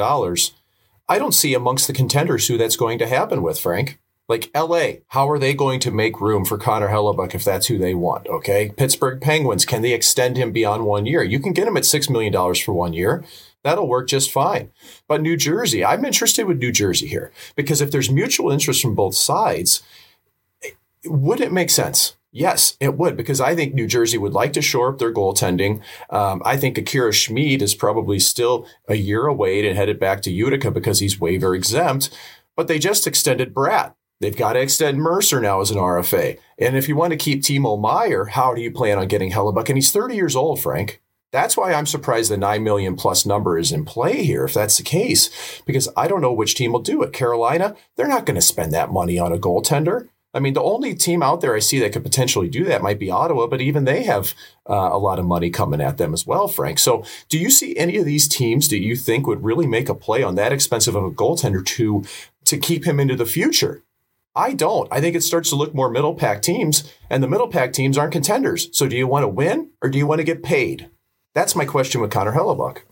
I 1.09 1.19
don't 1.19 1.33
see 1.33 1.53
amongst 1.53 1.87
the 1.87 1.93
contenders 1.93 2.47
who 2.47 2.57
that's 2.57 2.75
going 2.75 2.99
to 2.99 3.07
happen 3.07 3.41
with, 3.41 3.59
Frank. 3.59 3.99
Like 4.27 4.51
LA, 4.53 4.99
how 5.07 5.29
are 5.29 5.39
they 5.39 5.53
going 5.53 5.79
to 5.81 5.91
make 5.91 6.19
room 6.19 6.43
for 6.43 6.57
Connor 6.57 6.89
Hellebuyck 6.89 7.33
if 7.33 7.45
that's 7.45 7.67
who 7.67 7.77
they 7.77 7.93
want? 7.93 8.27
Okay. 8.27 8.73
Pittsburgh 8.75 9.21
Penguins, 9.21 9.65
can 9.65 9.81
they 9.81 9.93
extend 9.93 10.35
him 10.35 10.51
beyond 10.51 10.85
one 10.85 11.05
year? 11.05 11.23
You 11.23 11.39
can 11.39 11.53
get 11.53 11.67
him 11.67 11.77
at 11.77 11.83
$6 11.83 12.09
million 12.09 12.33
for 12.55 12.73
one 12.73 12.91
year. 12.91 13.23
That'll 13.63 13.87
work 13.87 14.09
just 14.09 14.31
fine. 14.31 14.71
But 15.07 15.21
New 15.21 15.37
Jersey, 15.37 15.83
I'm 15.83 16.03
interested 16.03 16.45
with 16.45 16.57
New 16.57 16.71
Jersey 16.71 17.07
here 17.07 17.31
because 17.55 17.81
if 17.81 17.91
there's 17.91 18.11
mutual 18.11 18.51
interest 18.51 18.81
from 18.81 18.95
both 18.95 19.15
sides, 19.15 19.81
would 21.05 21.39
it 21.39 21.53
make 21.53 21.69
sense? 21.69 22.17
Yes, 22.31 22.75
it 22.79 22.97
would, 22.97 23.15
because 23.15 23.41
I 23.41 23.55
think 23.55 23.73
New 23.73 23.87
Jersey 23.87 24.17
would 24.17 24.33
like 24.33 24.53
to 24.53 24.61
shore 24.61 24.91
up 24.91 24.99
their 24.99 25.13
goaltending. 25.13 25.81
Um, 26.09 26.41
I 26.45 26.57
think 26.57 26.77
Akira 26.77 27.13
Schmid 27.13 27.61
is 27.61 27.73
probably 27.73 28.19
still 28.19 28.67
a 28.87 28.95
year 28.95 29.25
away 29.25 29.61
to 29.61 29.73
headed 29.73 29.99
back 29.99 30.21
to 30.23 30.31
Utica 30.31 30.69
because 30.69 30.99
he's 30.99 31.19
waiver 31.19 31.55
exempt, 31.55 32.15
but 32.55 32.67
they 32.67 32.77
just 32.77 33.07
extended 33.07 33.53
Bratt. 33.53 33.93
They've 34.19 34.35
got 34.35 34.53
to 34.53 34.59
extend 34.59 34.97
Mercer 34.97 35.39
now 35.39 35.61
as 35.61 35.69
an 35.69 35.77
RFA. 35.77 36.39
And 36.57 36.75
if 36.75 36.87
you 36.87 36.95
want 36.95 37.11
to 37.11 37.17
keep 37.17 37.41
Timo 37.41 37.79
Meier, 37.79 38.25
how 38.25 38.53
do 38.53 38.61
you 38.61 38.71
plan 38.71 38.97
on 38.97 39.07
getting 39.07 39.31
Hellebuyck? 39.31 39.69
And 39.69 39.77
he's 39.77 39.91
30 39.91 40.15
years 40.15 40.35
old, 40.35 40.59
Frank. 40.59 41.01
That's 41.31 41.57
why 41.57 41.73
I'm 41.73 41.85
surprised 41.85 42.31
the 42.31 42.37
9 42.37 42.63
million 42.63 42.95
plus 42.95 43.25
number 43.25 43.59
is 43.59 43.71
in 43.71 43.85
play 43.85 44.23
here, 44.23 44.45
if 44.45 44.53
that's 44.53 44.77
the 44.77 44.83
case, 44.83 45.61
because 45.65 45.89
I 45.95 46.07
don't 46.07 46.21
know 46.21 46.31
which 46.31 46.55
team 46.55 46.71
will 46.71 46.79
do 46.79 47.03
it. 47.03 47.13
Carolina, 47.13 47.75
they're 47.95 48.07
not 48.07 48.25
going 48.25 48.35
to 48.35 48.41
spend 48.41 48.73
that 48.73 48.91
money 48.91 49.19
on 49.19 49.33
a 49.33 49.37
goaltender. 49.37 50.07
I 50.33 50.39
mean, 50.39 50.53
the 50.53 50.63
only 50.63 50.93
team 50.93 51.23
out 51.23 51.41
there 51.41 51.55
I 51.55 51.59
see 51.59 51.79
that 51.79 51.93
could 51.93 52.03
potentially 52.03 52.47
do 52.47 52.63
that 52.65 52.81
might 52.81 52.99
be 52.99 53.09
Ottawa, 53.09 53.47
but 53.47 53.61
even 53.61 53.85
they 53.85 54.03
have 54.03 54.33
uh, 54.69 54.89
a 54.91 54.97
lot 54.97 55.19
of 55.19 55.25
money 55.25 55.49
coming 55.49 55.81
at 55.81 55.97
them 55.97 56.13
as 56.13 56.27
well, 56.27 56.47
Frank. 56.47 56.79
So, 56.79 57.03
do 57.27 57.39
you 57.39 57.49
see 57.49 57.75
any 57.75 57.97
of 57.97 58.05
these 58.05 58.27
teams 58.27 58.69
that 58.69 58.79
you 58.79 58.95
think 58.95 59.25
would 59.25 59.43
really 59.43 59.67
make 59.67 59.89
a 59.89 59.95
play 59.95 60.23
on 60.23 60.35
that 60.35 60.53
expensive 60.53 60.95
of 60.95 61.03
a 61.03 61.11
goaltender 61.11 61.65
to 61.65 62.03
to 62.45 62.57
keep 62.57 62.85
him 62.85 62.99
into 62.99 63.15
the 63.15 63.25
future? 63.25 63.83
I 64.37 64.53
don't. 64.53 64.87
I 64.91 65.01
think 65.01 65.15
it 65.15 65.23
starts 65.23 65.49
to 65.49 65.55
look 65.55 65.73
more 65.73 65.89
middle 65.89 66.13
pack 66.13 66.43
teams, 66.43 66.93
and 67.09 67.23
the 67.23 67.27
middle 67.27 67.47
pack 67.47 67.73
teams 67.73 67.97
aren't 67.97 68.13
contenders. 68.13 68.69
So, 68.71 68.87
do 68.87 68.95
you 68.95 69.07
want 69.07 69.23
to 69.23 69.27
win 69.27 69.71
or 69.81 69.89
do 69.89 69.97
you 69.97 70.05
want 70.05 70.19
to 70.19 70.23
get 70.23 70.43
paid? 70.43 70.89
That's 71.33 71.55
my 71.55 71.65
question 71.65 72.01
with 72.01 72.11
Connor 72.11 72.33
Hellebuyck. 72.33 72.83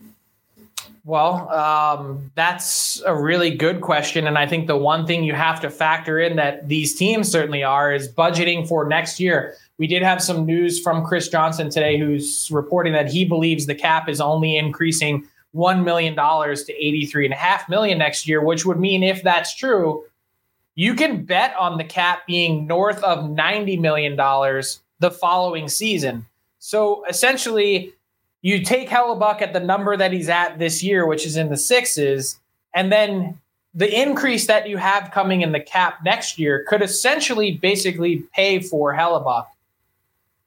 Well, 1.04 1.48
um, 1.50 2.32
that's 2.34 3.00
a 3.06 3.14
really 3.14 3.54
good 3.54 3.80
question. 3.80 4.26
And 4.26 4.36
I 4.36 4.48
think 4.48 4.66
the 4.66 4.76
one 4.76 5.06
thing 5.06 5.22
you 5.22 5.34
have 5.34 5.60
to 5.60 5.70
factor 5.70 6.18
in 6.18 6.34
that 6.34 6.68
these 6.68 6.96
teams 6.96 7.30
certainly 7.30 7.62
are 7.62 7.94
is 7.94 8.12
budgeting 8.12 8.66
for 8.66 8.88
next 8.88 9.20
year. 9.20 9.54
We 9.78 9.86
did 9.86 10.02
have 10.02 10.20
some 10.20 10.46
news 10.46 10.80
from 10.80 11.06
Chris 11.06 11.28
Johnston 11.28 11.70
today, 11.70 11.96
who's 11.96 12.50
reporting 12.50 12.92
that 12.94 13.08
he 13.08 13.24
believes 13.24 13.66
the 13.66 13.74
cap 13.76 14.08
is 14.08 14.20
only 14.20 14.56
increasing 14.56 15.28
$1 15.54 15.84
million 15.84 16.16
to 16.16 16.20
83.5 16.20 17.68
million 17.68 17.98
next 17.98 18.26
year, 18.26 18.42
which 18.42 18.66
would 18.66 18.80
mean 18.80 19.04
if 19.04 19.22
that's 19.22 19.54
true, 19.54 20.04
you 20.76 20.94
can 20.94 21.24
bet 21.24 21.54
on 21.58 21.78
the 21.78 21.84
cap 21.84 22.26
being 22.26 22.66
north 22.66 23.02
of 23.02 23.24
$90 23.24 23.80
million 23.80 24.14
the 24.14 25.10
following 25.10 25.68
season. 25.68 26.26
So 26.58 27.04
essentially, 27.06 27.94
you 28.42 28.62
take 28.62 28.88
Hellebuyck 28.88 29.42
at 29.42 29.52
the 29.52 29.60
number 29.60 29.96
that 29.96 30.12
he's 30.12 30.28
at 30.28 30.58
this 30.58 30.82
year, 30.82 31.06
which 31.06 31.26
is 31.26 31.36
in 31.36 31.48
the 31.48 31.56
sixes, 31.56 32.38
and 32.74 32.92
then 32.92 33.38
the 33.74 34.00
increase 34.00 34.46
that 34.46 34.68
you 34.68 34.76
have 34.76 35.10
coming 35.10 35.40
in 35.40 35.52
the 35.52 35.60
cap 35.60 35.98
next 36.04 36.38
year 36.38 36.64
could 36.68 36.82
essentially 36.82 37.52
basically 37.52 38.24
pay 38.34 38.60
for 38.60 38.94
Hellebuyck 38.94 39.46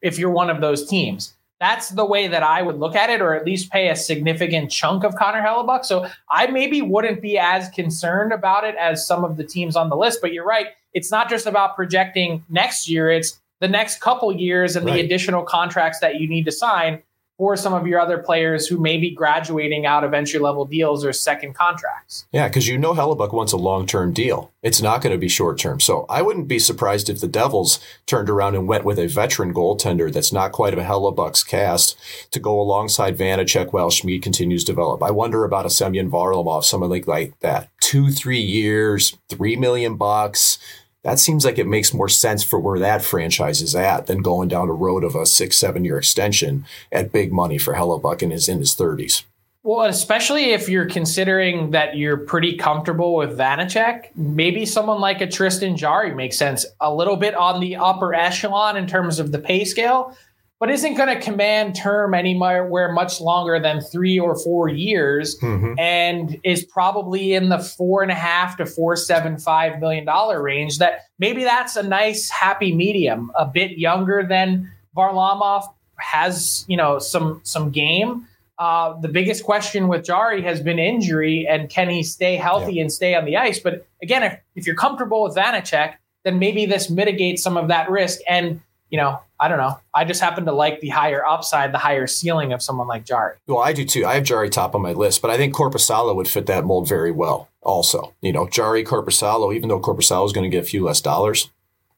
if 0.01 0.17
you're 0.17 0.29
one 0.29 0.49
of 0.49 0.61
those 0.61 0.87
teams. 0.87 1.33
That's 1.59 1.89
the 1.89 2.05
way 2.05 2.27
that 2.27 2.41
I 2.41 2.61
would 2.61 2.77
look 2.79 2.95
at 2.95 3.09
it, 3.09 3.21
or 3.21 3.33
at 3.33 3.45
least 3.45 3.69
pay 3.69 3.89
a 3.89 3.95
significant 3.95 4.71
chunk 4.71 5.03
of 5.03 5.15
Connor 5.15 5.41
Hellebuyck. 5.41 5.83
So 5.83 6.07
I 6.31 6.47
maybe 6.47 6.81
wouldn't 6.81 7.21
be 7.21 7.37
as 7.37 7.67
concerned 7.69 8.31
about 8.31 8.63
it 8.63 8.75
as 8.75 9.05
some 9.05 9.25
of 9.25 9.35
the 9.35 9.43
teams 9.43 9.75
on 9.75 9.89
the 9.89 9.97
list. 9.97 10.19
But 10.21 10.31
you're 10.31 10.45
right; 10.45 10.67
it's 10.93 11.11
not 11.11 11.29
just 11.29 11.45
about 11.45 11.75
projecting 11.75 12.45
next 12.49 12.87
year; 12.87 13.09
it's 13.09 13.39
the 13.59 13.67
next 13.67 13.99
couple 13.99 14.31
years 14.31 14.75
and 14.75 14.85
right. 14.85 14.93
the 14.93 14.99
additional 15.01 15.43
contracts 15.43 15.99
that 15.99 16.19
you 16.19 16.29
need 16.29 16.45
to 16.45 16.51
sign 16.51 17.03
or 17.39 17.55
some 17.55 17.73
of 17.73 17.87
your 17.87 17.99
other 17.99 18.17
players 18.17 18.67
who 18.67 18.77
may 18.77 18.97
be 18.97 19.09
graduating 19.09 19.85
out 19.85 20.03
of 20.03 20.13
entry 20.13 20.39
level 20.39 20.65
deals 20.65 21.05
or 21.05 21.13
second 21.13 21.53
contracts. 21.55 22.27
Yeah, 22.33 22.49
because 22.49 22.67
you 22.67 22.77
know 22.77 22.93
Hellebuyck 22.93 23.33
wants 23.33 23.53
a 23.53 23.57
long 23.57 23.87
term 23.87 24.11
deal. 24.11 24.51
It's 24.61 24.81
not 24.81 25.01
going 25.01 25.13
to 25.13 25.17
be 25.17 25.29
short 25.29 25.57
term. 25.57 25.79
So 25.79 26.05
I 26.09 26.21
wouldn't 26.21 26.49
be 26.49 26.59
surprised 26.59 27.09
if 27.09 27.21
the 27.21 27.29
Devils 27.29 27.79
turned 28.05 28.29
around 28.29 28.55
and 28.55 28.67
went 28.67 28.83
with 28.83 28.99
a 28.99 29.07
veteran 29.07 29.53
goaltender 29.53 30.11
that's 30.11 30.33
not 30.33 30.51
quite 30.51 30.73
of 30.73 30.79
a 30.79 30.83
Hellebuyck's 30.83 31.45
cast 31.45 31.97
to 32.31 32.41
go 32.41 32.59
alongside 32.59 33.17
Vanecek 33.17 33.71
while 33.71 33.89
Schmid 33.89 34.21
continues 34.21 34.65
to 34.65 34.73
develop. 34.73 35.01
I 35.01 35.11
wonder 35.11 35.45
about 35.45 35.65
a 35.65 35.69
Semyon 35.69 36.11
Varlamov, 36.11 36.65
someone 36.65 36.89
like, 36.89 37.07
like 37.07 37.39
that. 37.39 37.69
Two, 37.79 38.11
three 38.11 38.41
years, 38.41 39.17
three 39.29 39.55
million 39.55 39.95
bucks 39.95 40.59
that 41.03 41.19
seems 41.19 41.45
like 41.45 41.57
it 41.57 41.67
makes 41.67 41.93
more 41.93 42.09
sense 42.09 42.43
for 42.43 42.59
where 42.59 42.79
that 42.79 43.01
franchise 43.01 43.61
is 43.61 43.75
at 43.75 44.07
than 44.07 44.21
going 44.21 44.49
down 44.49 44.69
a 44.69 44.73
road 44.73 45.03
of 45.03 45.15
a 45.15 45.25
six, 45.25 45.57
seven 45.57 45.85
year 45.85 45.97
extension 45.97 46.65
at 46.91 47.11
big 47.11 47.31
money 47.31 47.57
for 47.57 47.73
Hellebuyck 47.73 48.21
and 48.21 48.33
is 48.33 48.49
in 48.49 48.59
his 48.59 48.75
30s. 48.75 49.23
Well, 49.61 49.87
especially 49.87 50.51
if 50.51 50.69
you're 50.69 50.85
considering 50.85 51.71
that 51.71 51.97
you're 51.97 52.17
pretty 52.17 52.55
comfortable 52.55 53.15
with 53.15 53.37
Vanecek, 53.37 54.15
maybe 54.15 54.65
someone 54.65 55.01
like 55.01 55.19
a 55.19 55.27
Tristan 55.27 55.75
Jarry 55.75 56.13
makes 56.13 56.37
sense. 56.37 56.65
A 56.79 56.93
little 56.93 57.17
bit 57.17 57.35
on 57.35 57.59
the 57.59 57.75
upper 57.75 58.13
echelon 58.13 58.77
in 58.77 58.87
terms 58.87 59.19
of 59.19 59.33
the 59.33 59.39
pay 59.39 59.65
scale, 59.65 60.15
but 60.59 60.69
isn't 60.69 60.95
going 60.95 61.09
to 61.09 61.21
command 61.21 61.75
term 61.75 62.13
anywhere 62.13 62.91
much 62.91 63.21
longer 63.21 63.59
than 63.59 63.81
three 63.81 64.19
or 64.19 64.37
four 64.37 64.67
years, 64.67 65.39
mm-hmm. 65.39 65.79
and 65.79 66.39
is 66.43 66.65
probably 66.65 67.33
in 67.33 67.49
the 67.49 67.59
four 67.59 68.03
and 68.03 68.11
a 68.11 68.15
half 68.15 68.57
to 68.57 68.65
four 68.65 68.95
seven 68.95 69.37
five 69.37 69.79
million 69.79 70.05
dollar 70.05 70.41
range. 70.41 70.79
That 70.79 71.01
maybe 71.17 71.43
that's 71.43 71.75
a 71.75 71.83
nice 71.83 72.29
happy 72.29 72.75
medium, 72.75 73.31
a 73.35 73.45
bit 73.45 73.77
younger 73.77 74.25
than 74.27 74.71
Varlamov, 74.95 75.63
has 75.97 76.65
you 76.67 76.77
know 76.77 76.99
some 76.99 77.41
some 77.43 77.71
game 77.71 78.27
uh, 78.59 78.99
the 78.99 79.07
biggest 79.07 79.45
question 79.45 79.87
with 79.87 80.03
Jarry 80.03 80.41
has 80.41 80.59
been 80.59 80.79
injury 80.79 81.47
and 81.47 81.69
can 81.69 81.89
he 81.89 82.03
stay 82.03 82.35
healthy 82.35 82.73
yeah. 82.73 82.81
and 82.81 82.91
stay 82.91 83.15
on 83.15 83.23
the 83.23 83.37
ice? 83.37 83.57
But 83.57 83.87
again, 84.03 84.21
if, 84.21 84.39
if 84.53 84.67
you're 84.67 84.75
comfortable 84.75 85.23
with 85.23 85.35
Vanecek, 85.35 85.95
then 86.25 86.39
maybe 86.39 86.65
this 86.65 86.89
mitigates 86.89 87.41
some 87.41 87.55
of 87.55 87.69
that 87.69 87.89
risk. 87.89 88.19
And, 88.27 88.59
you 88.89 88.97
know, 88.97 89.19
I 89.39 89.47
don't 89.47 89.57
know. 89.57 89.79
I 89.93 90.03
just 90.03 90.21
happen 90.21 90.45
to 90.45 90.51
like 90.51 90.81
the 90.81 90.89
higher 90.89 91.25
upside, 91.25 91.73
the 91.73 91.77
higher 91.77 92.07
ceiling 92.07 92.51
of 92.53 92.61
someone 92.61 92.87
like 92.87 93.05
Jarry. 93.05 93.35
Well, 93.47 93.59
I 93.59 93.73
do 93.73 93.85
too. 93.85 94.05
I 94.05 94.15
have 94.15 94.23
Jarry 94.23 94.49
top 94.49 94.75
on 94.75 94.81
my 94.81 94.93
list, 94.93 95.21
but 95.21 95.31
I 95.31 95.37
think 95.37 95.55
Korpisalo 95.55 96.15
would 96.15 96.27
fit 96.27 96.47
that 96.47 96.65
mold 96.65 96.87
very 96.87 97.11
well 97.11 97.49
also. 97.61 98.13
You 98.21 98.33
know, 98.33 98.47
Jarry, 98.47 98.83
Korpisalo, 98.83 99.55
even 99.55 99.69
though 99.69 99.79
Korpisalo 99.79 100.25
is 100.25 100.33
going 100.33 100.49
to 100.49 100.55
get 100.55 100.63
a 100.63 100.67
few 100.67 100.83
less 100.83 101.01
dollars, 101.01 101.49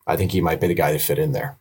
I 0.06 0.18
think 0.18 0.32
he 0.32 0.42
might 0.42 0.60
be 0.60 0.68
the 0.68 0.74
guy 0.74 0.92
to 0.92 1.00
fit 1.00 1.20
in 1.20 1.32
there. 1.32 1.58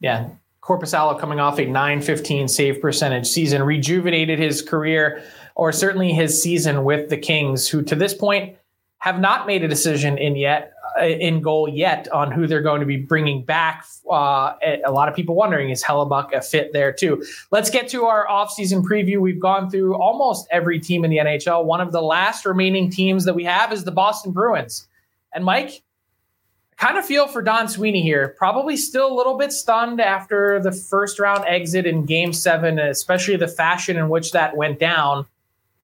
Yeah. 0.00 0.28
Korpisalo 0.62 1.18
coming 1.18 1.40
off 1.40 1.58
a 1.58 1.64
915 1.64 2.48
save 2.48 2.80
percentage 2.80 3.26
season, 3.26 3.62
rejuvenated 3.62 4.38
his 4.38 4.62
career, 4.62 5.22
or 5.54 5.72
certainly 5.72 6.12
his 6.12 6.40
season 6.40 6.84
with 6.84 7.08
the 7.08 7.16
Kings, 7.16 7.68
who 7.68 7.82
to 7.82 7.94
this 7.94 8.14
point 8.14 8.56
have 8.98 9.20
not 9.20 9.46
made 9.46 9.64
a 9.64 9.68
decision 9.68 10.18
in 10.18 10.36
yet 10.36 10.71
in 11.00 11.40
goal 11.40 11.68
yet 11.68 12.08
on 12.12 12.30
who 12.30 12.46
they're 12.46 12.62
going 12.62 12.80
to 12.80 12.86
be 12.86 12.96
bringing 12.96 13.44
back. 13.44 13.86
Uh, 14.10 14.54
a 14.84 14.90
lot 14.90 15.08
of 15.08 15.14
people 15.14 15.34
wondering 15.34 15.70
is 15.70 15.82
Hellebuyck 15.82 16.32
a 16.32 16.40
fit 16.40 16.72
there 16.72 16.92
too? 16.92 17.24
Let's 17.50 17.70
get 17.70 17.88
to 17.88 18.04
our 18.04 18.26
offseason 18.26 18.82
preview. 18.82 19.20
We've 19.20 19.40
gone 19.40 19.70
through 19.70 19.94
almost 19.94 20.46
every 20.50 20.78
team 20.80 21.04
in 21.04 21.10
the 21.10 21.18
NHL. 21.18 21.64
One 21.64 21.80
of 21.80 21.92
the 21.92 22.02
last 22.02 22.44
remaining 22.44 22.90
teams 22.90 23.24
that 23.24 23.34
we 23.34 23.44
have 23.44 23.72
is 23.72 23.84
the 23.84 23.92
Boston 23.92 24.32
Bruins. 24.32 24.86
And 25.34 25.44
Mike, 25.44 25.82
kind 26.76 26.98
of 26.98 27.04
feel 27.04 27.28
for 27.28 27.42
Don 27.42 27.68
Sweeney 27.68 28.02
here. 28.02 28.34
Probably 28.36 28.76
still 28.76 29.12
a 29.12 29.14
little 29.14 29.38
bit 29.38 29.52
stunned 29.52 30.00
after 30.00 30.60
the 30.60 30.72
first 30.72 31.18
round 31.18 31.44
exit 31.46 31.86
in 31.86 32.04
game 32.04 32.32
seven, 32.32 32.78
especially 32.78 33.36
the 33.36 33.48
fashion 33.48 33.96
in 33.96 34.08
which 34.08 34.32
that 34.32 34.56
went 34.56 34.78
down. 34.78 35.26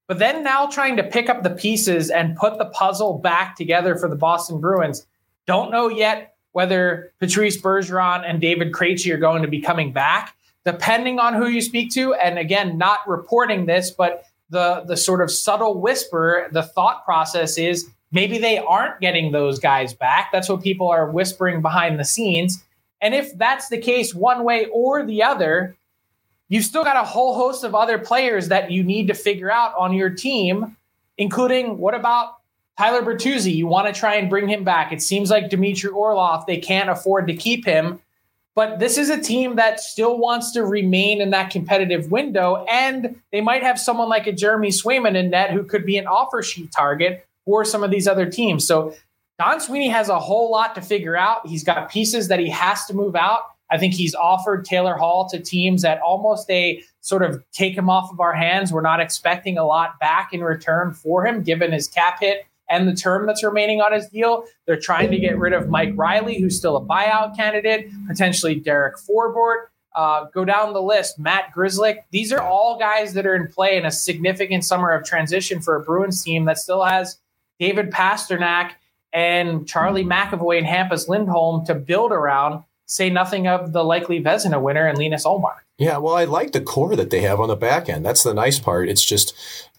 But 0.08 0.18
then 0.18 0.42
now 0.42 0.66
trying 0.66 0.96
to 0.96 1.04
pick 1.04 1.28
up 1.28 1.42
the 1.42 1.50
pieces 1.50 2.10
and 2.10 2.36
put 2.36 2.58
the 2.58 2.64
puzzle 2.66 3.18
back 3.18 3.54
together 3.54 3.94
for 3.96 4.08
the 4.08 4.16
Boston 4.16 4.60
Bruins. 4.60 5.06
Don't 5.46 5.70
know 5.70 5.88
yet 5.88 6.34
whether 6.52 7.12
Patrice 7.20 7.60
Bergeron 7.60 8.28
and 8.28 8.40
David 8.40 8.72
Krejci 8.72 9.12
are 9.12 9.18
going 9.18 9.42
to 9.42 9.48
be 9.48 9.60
coming 9.60 9.92
back, 9.92 10.34
depending 10.64 11.20
on 11.20 11.34
who 11.34 11.46
you 11.46 11.60
speak 11.60 11.92
to. 11.92 12.14
And 12.14 12.38
again, 12.38 12.78
not 12.78 13.06
reporting 13.06 13.66
this, 13.66 13.90
but 13.90 14.24
the 14.50 14.82
the 14.86 14.96
sort 14.96 15.20
of 15.20 15.30
subtle 15.30 15.78
whisper, 15.78 16.48
the 16.50 16.62
thought 16.62 17.04
process 17.04 17.58
is 17.58 17.88
Maybe 18.10 18.38
they 18.38 18.58
aren't 18.58 19.00
getting 19.00 19.32
those 19.32 19.58
guys 19.58 19.92
back. 19.92 20.30
That's 20.32 20.48
what 20.48 20.62
people 20.62 20.88
are 20.88 21.10
whispering 21.10 21.60
behind 21.60 21.98
the 21.98 22.04
scenes. 22.04 22.64
And 23.00 23.14
if 23.14 23.36
that's 23.36 23.68
the 23.68 23.78
case, 23.78 24.14
one 24.14 24.44
way 24.44 24.66
or 24.72 25.04
the 25.04 25.22
other, 25.22 25.76
you've 26.48 26.64
still 26.64 26.84
got 26.84 26.96
a 26.96 27.04
whole 27.04 27.34
host 27.34 27.64
of 27.64 27.74
other 27.74 27.98
players 27.98 28.48
that 28.48 28.70
you 28.70 28.82
need 28.82 29.08
to 29.08 29.14
figure 29.14 29.50
out 29.50 29.74
on 29.78 29.92
your 29.92 30.10
team, 30.10 30.76
including 31.16 31.78
what 31.78 31.94
about 31.94 32.36
Tyler 32.78 33.02
Bertuzzi? 33.02 33.54
You 33.54 33.66
want 33.66 33.92
to 33.92 33.98
try 33.98 34.14
and 34.14 34.30
bring 34.30 34.48
him 34.48 34.64
back. 34.64 34.92
It 34.92 35.02
seems 35.02 35.30
like 35.30 35.50
Dmitry 35.50 35.90
Orlov, 35.90 36.46
they 36.46 36.58
can't 36.58 36.90
afford 36.90 37.26
to 37.26 37.34
keep 37.34 37.64
him. 37.64 38.00
But 38.54 38.80
this 38.80 38.98
is 38.98 39.08
a 39.08 39.20
team 39.20 39.54
that 39.54 39.78
still 39.78 40.18
wants 40.18 40.50
to 40.52 40.64
remain 40.64 41.20
in 41.20 41.30
that 41.30 41.50
competitive 41.50 42.10
window. 42.10 42.64
And 42.68 43.20
they 43.30 43.40
might 43.40 43.62
have 43.62 43.78
someone 43.78 44.08
like 44.08 44.26
a 44.26 44.32
Jeremy 44.32 44.70
Swayman 44.70 45.14
in 45.14 45.30
net 45.30 45.52
who 45.52 45.62
could 45.62 45.86
be 45.86 45.96
an 45.96 46.08
offer 46.08 46.42
sheet 46.42 46.72
target 46.72 47.24
for 47.44 47.64
some 47.64 47.84
of 47.84 47.92
these 47.92 48.08
other 48.08 48.28
teams. 48.28 48.66
So 48.66 48.94
Don 49.38 49.60
Sweeney 49.60 49.88
has 49.88 50.08
a 50.08 50.18
whole 50.18 50.50
lot 50.50 50.74
to 50.74 50.82
figure 50.82 51.16
out. 51.16 51.46
He's 51.46 51.62
got 51.62 51.88
pieces 51.88 52.26
that 52.28 52.40
he 52.40 52.50
has 52.50 52.84
to 52.86 52.94
move 52.94 53.14
out. 53.14 53.42
I 53.70 53.78
think 53.78 53.94
he's 53.94 54.14
offered 54.14 54.64
Taylor 54.64 54.96
Hall 54.96 55.28
to 55.28 55.38
teams 55.38 55.82
that 55.82 56.00
almost 56.00 56.50
a 56.50 56.82
sort 57.00 57.22
of 57.22 57.42
take 57.52 57.76
him 57.76 57.90
off 57.90 58.10
of 58.10 58.20
our 58.20 58.32
hands. 58.32 58.72
We're 58.72 58.80
not 58.80 59.00
expecting 59.00 59.58
a 59.58 59.64
lot 59.64 59.98
back 60.00 60.32
in 60.32 60.42
return 60.42 60.92
for 60.94 61.26
him, 61.26 61.42
given 61.42 61.72
his 61.72 61.88
cap 61.88 62.20
hit 62.20 62.46
and 62.70 62.86
the 62.86 62.94
term 62.94 63.26
that's 63.26 63.42
remaining 63.42 63.80
on 63.80 63.92
his 63.92 64.08
deal. 64.08 64.44
They're 64.66 64.78
trying 64.78 65.10
to 65.10 65.18
get 65.18 65.38
rid 65.38 65.52
of 65.52 65.68
Mike 65.68 65.92
Reilly, 65.96 66.38
who's 66.38 66.56
still 66.56 66.76
a 66.76 66.84
buyout 66.84 67.36
candidate, 67.36 67.90
potentially 68.06 68.56
Derek 68.56 68.96
Forbort. 68.96 69.66
Uh, 69.94 70.26
go 70.34 70.44
down 70.44 70.74
the 70.74 70.82
list, 70.82 71.18
Matt 71.18 71.52
Grzelcyk. 71.54 72.04
These 72.10 72.30
are 72.30 72.40
all 72.40 72.78
guys 72.78 73.14
that 73.14 73.26
are 73.26 73.34
in 73.34 73.48
play 73.48 73.76
in 73.76 73.86
a 73.86 73.90
significant 73.90 74.64
summer 74.64 74.90
of 74.92 75.04
transition 75.04 75.60
for 75.60 75.76
a 75.76 75.82
Bruins 75.82 76.22
team 76.22 76.44
that 76.44 76.58
still 76.58 76.84
has 76.84 77.18
David 77.58 77.90
Pastrnak 77.90 78.72
and 79.12 79.66
Charlie 79.66 80.04
McAvoy 80.04 80.58
and 80.58 80.66
Hampus 80.66 81.08
Lindholm 81.08 81.64
to 81.66 81.74
build 81.74 82.12
around. 82.12 82.62
Say 82.88 83.10
nothing 83.10 83.46
of 83.46 83.72
the 83.72 83.84
likely 83.84 84.22
Vezina 84.22 84.60
winner 84.60 84.86
and 84.86 84.96
Linus 84.96 85.26
Ullmark. 85.26 85.58
Yeah, 85.76 85.98
well, 85.98 86.16
I 86.16 86.24
like 86.24 86.52
the 86.52 86.60
core 86.62 86.96
that 86.96 87.10
they 87.10 87.20
have 87.20 87.38
on 87.38 87.48
the 87.48 87.54
back 87.54 87.86
end. 87.88 88.04
That's 88.04 88.22
the 88.22 88.32
nice 88.32 88.58
part. 88.58 88.88
It's 88.88 89.04
just, 89.04 89.34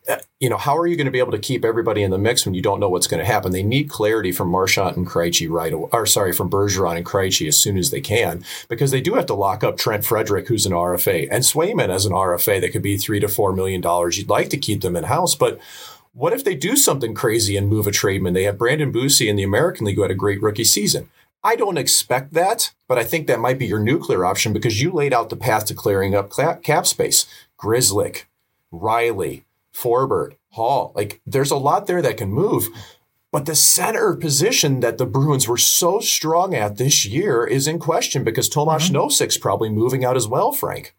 uh, 0.08 0.18
you 0.40 0.48
know, 0.48 0.58
how 0.58 0.78
are 0.78 0.86
you 0.86 0.96
going 0.96 1.06
to 1.06 1.12
be 1.12 1.18
able 1.18 1.32
to 1.32 1.40
keep 1.40 1.66
everybody 1.66 2.04
in 2.04 2.12
the 2.12 2.20
mix 2.20 2.46
when 2.46 2.54
you 2.54 2.62
don't 2.62 2.80
know 2.80 2.88
what's 2.88 3.08
going 3.08 3.20
to 3.20 3.26
happen? 3.26 3.52
They 3.52 3.64
need 3.64 3.90
clarity 3.90 4.32
from 4.32 4.50
Marchand 4.50 4.96
and 4.96 5.08
Krejci 5.08 5.50
right 5.50 5.74
away, 5.74 5.90
or 5.92 6.06
sorry, 6.06 6.34
from 6.34 6.52
Bergeron 6.52 6.98
and 6.98 7.06
Krejci 7.06 7.48
as 7.48 7.58
soon 7.58 7.80
as 7.80 7.90
they 7.90 8.00
can, 8.00 8.46
because 8.70 8.92
they 8.92 9.02
do 9.02 9.16
have 9.16 9.26
to 9.26 9.34
lock 9.34 9.64
up 9.64 9.76
Trent 9.76 10.06
Frederic, 10.06 10.48
who's 10.48 10.68
an 10.68 10.72
RFA, 10.72 11.28
and 11.32 11.44
Swayman 11.44 11.90
as 11.90 12.06
an 12.06 12.14
RFA 12.14 12.62
that 12.62 12.72
could 12.72 12.84
be 12.84 12.96
three 12.96 13.20
to 13.20 13.28
four 13.28 13.54
million 13.54 13.82
dollars. 13.82 14.20
You'd 14.20 14.30
like 14.30 14.50
to 14.50 14.58
keep 14.58 14.82
them 14.82 14.96
in 14.96 15.06
house, 15.06 15.34
but 15.34 15.60
what 16.14 16.34
if 16.34 16.44
they 16.44 16.56
do 16.56 16.76
something 16.76 17.16
crazy 17.16 17.58
and 17.58 17.68
move 17.68 17.88
a 17.88 17.92
trademan? 17.92 18.34
They 18.34 18.44
have 18.44 18.58
Brandon 18.58 18.94
Bussi 18.94 19.28
in 19.28 19.36
the 19.36 19.44
American 19.44 19.86
League 19.86 19.96
who 19.96 20.04
had 20.04 20.12
a 20.12 20.16
great 20.16 20.42
rookie 20.42 20.64
season. 20.64 21.10
I 21.44 21.56
don't 21.56 21.78
expect 21.78 22.34
that, 22.34 22.74
but 22.88 22.98
I 22.98 23.04
think 23.04 23.28
that 23.28 23.40
might 23.40 23.60
be 23.60 23.66
your 23.66 23.80
nuclear 23.80 24.26
option 24.26 24.52
because 24.52 24.82
you 24.82 24.92
laid 24.92 25.14
out 25.14 25.30
the 25.30 25.38
path 25.38 25.66
to 25.68 25.74
clearing 25.74 26.14
up 26.14 26.32
cap 26.32 26.86
space. 26.86 27.26
Grzelcyk, 27.58 28.26
Reilly, 28.72 29.46
Forbort, 29.74 30.36
Hall. 30.52 30.92
Like 30.96 31.22
there's 31.26 31.52
a 31.52 31.58
lot 31.58 31.88
there 31.88 32.02
that 32.02 32.18
can 32.18 32.30
move. 32.30 32.68
But 33.32 33.46
the 33.46 33.56
center 33.56 34.16
position 34.16 34.80
that 34.80 34.98
the 34.98 35.06
Bruins 35.06 35.48
were 35.48 35.58
so 35.58 36.00
strong 36.00 36.56
at 36.56 36.78
this 36.78 37.06
year 37.06 37.46
is 37.46 37.68
in 37.68 37.78
question 37.78 38.24
because 38.24 38.50
Tomas 38.50 38.90
mm-hmm. 38.90 38.96
Nosek's 38.96 39.38
probably 39.38 39.70
moving 39.70 40.04
out 40.04 40.18
as 40.18 40.28
well, 40.28 40.52
Frank. 40.52 40.96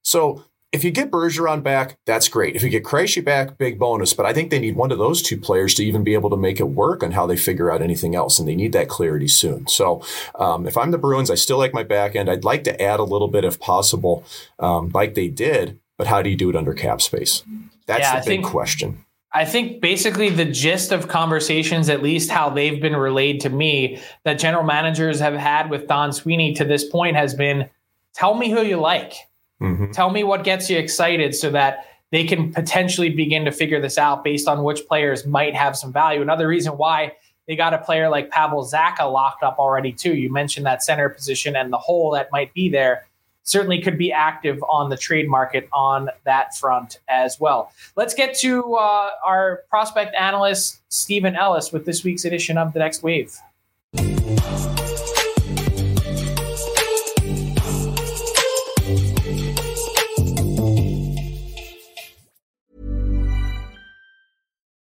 So 0.00 0.44
if 0.74 0.82
you 0.82 0.90
get 0.90 1.12
Bergeron 1.12 1.62
back, 1.62 1.96
that's 2.04 2.26
great. 2.26 2.56
If 2.56 2.64
you 2.64 2.68
get 2.68 2.82
Krejci 2.82 3.24
back, 3.24 3.56
big 3.58 3.78
bonus. 3.78 4.12
But 4.12 4.26
I 4.26 4.32
think 4.32 4.50
they 4.50 4.58
need 4.58 4.74
one 4.74 4.90
of 4.90 4.98
those 4.98 5.22
two 5.22 5.38
players 5.38 5.72
to 5.74 5.84
even 5.84 6.02
be 6.02 6.14
able 6.14 6.30
to 6.30 6.36
make 6.36 6.58
it 6.58 6.64
work 6.64 7.04
on 7.04 7.12
how 7.12 7.26
they 7.26 7.36
figure 7.36 7.70
out 7.70 7.80
anything 7.80 8.16
else, 8.16 8.40
and 8.40 8.48
they 8.48 8.56
need 8.56 8.72
that 8.72 8.88
clarity 8.88 9.28
soon. 9.28 9.68
So 9.68 10.02
um, 10.34 10.66
if 10.66 10.76
I'm 10.76 10.90
the 10.90 10.98
Bruins, 10.98 11.30
I 11.30 11.36
still 11.36 11.58
like 11.58 11.72
my 11.72 11.84
back 11.84 12.16
end. 12.16 12.28
I'd 12.28 12.42
like 12.42 12.64
to 12.64 12.82
add 12.82 12.98
a 12.98 13.04
little 13.04 13.28
bit 13.28 13.44
if 13.44 13.60
possible, 13.60 14.24
um, 14.58 14.90
like 14.92 15.14
they 15.14 15.28
did. 15.28 15.78
But 15.96 16.08
how 16.08 16.22
do 16.22 16.28
you 16.28 16.36
do 16.36 16.50
it 16.50 16.56
under 16.56 16.74
cap 16.74 17.00
space? 17.00 17.44
That's 17.86 18.00
yeah, 18.00 18.18
the 18.18 18.26
big 18.26 18.40
think, 18.40 18.46
question. 18.46 19.04
I 19.32 19.44
think 19.44 19.80
basically 19.80 20.28
the 20.28 20.44
gist 20.44 20.90
of 20.90 21.06
conversations, 21.06 21.88
at 21.88 22.02
least 22.02 22.30
how 22.30 22.50
they've 22.50 22.82
been 22.82 22.96
relayed 22.96 23.42
to 23.42 23.48
me, 23.48 24.02
that 24.24 24.40
general 24.40 24.64
managers 24.64 25.20
have 25.20 25.34
had 25.34 25.70
with 25.70 25.86
Don 25.86 26.12
Sweeney 26.12 26.52
to 26.54 26.64
this 26.64 26.82
point 26.82 27.14
has 27.14 27.32
been, 27.32 27.70
tell 28.12 28.34
me 28.34 28.50
who 28.50 28.62
you 28.62 28.76
like 28.76 29.14
Mm-hmm. 29.64 29.90
Tell 29.92 30.10
me 30.10 30.24
what 30.24 30.44
gets 30.44 30.70
you 30.70 30.78
excited 30.78 31.34
so 31.34 31.50
that 31.50 31.86
they 32.10 32.24
can 32.24 32.52
potentially 32.52 33.10
begin 33.10 33.44
to 33.44 33.50
figure 33.50 33.80
this 33.80 33.98
out 33.98 34.22
based 34.22 34.46
on 34.46 34.62
which 34.62 34.86
players 34.86 35.26
might 35.26 35.54
have 35.54 35.76
some 35.76 35.92
value. 35.92 36.22
Another 36.22 36.46
reason 36.46 36.74
why 36.74 37.12
they 37.46 37.56
got 37.56 37.74
a 37.74 37.78
player 37.78 38.08
like 38.08 38.30
Pavel 38.30 38.64
Zacha 38.64 39.10
locked 39.12 39.42
up 39.42 39.58
already 39.58 39.92
too. 39.92 40.14
You 40.14 40.32
mentioned 40.32 40.64
that 40.66 40.82
center 40.82 41.08
position 41.08 41.56
and 41.56 41.72
the 41.72 41.78
hole 41.78 42.12
that 42.12 42.30
might 42.32 42.54
be 42.54 42.68
there 42.68 43.06
certainly 43.42 43.80
could 43.80 43.98
be 43.98 44.10
active 44.10 44.62
on 44.68 44.90
the 44.90 44.96
trade 44.96 45.28
market 45.28 45.68
on 45.72 46.08
that 46.24 46.56
front 46.56 46.98
as 47.08 47.38
well. 47.38 47.72
Let's 47.96 48.14
get 48.14 48.34
to 48.38 48.74
uh, 48.74 49.10
our 49.26 49.62
prospect 49.68 50.14
analyst 50.14 50.80
Steven 50.88 51.36
Ellis 51.36 51.70
with 51.70 51.84
this 51.84 52.02
week's 52.02 52.24
edition 52.24 52.56
of 52.58 52.72
the 52.72 52.78
Next 52.78 53.02
Wave. 53.02 53.36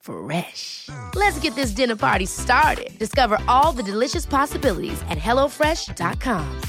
Fresh. 0.00 0.88
Let's 1.14 1.38
get 1.40 1.54
this 1.54 1.70
dinner 1.72 1.96
party 1.96 2.26
started. 2.26 2.98
Discover 2.98 3.38
all 3.46 3.72
the 3.72 3.82
delicious 3.82 4.26
possibilities 4.26 5.00
at 5.08 5.18
hellofresh.com. 5.18 6.60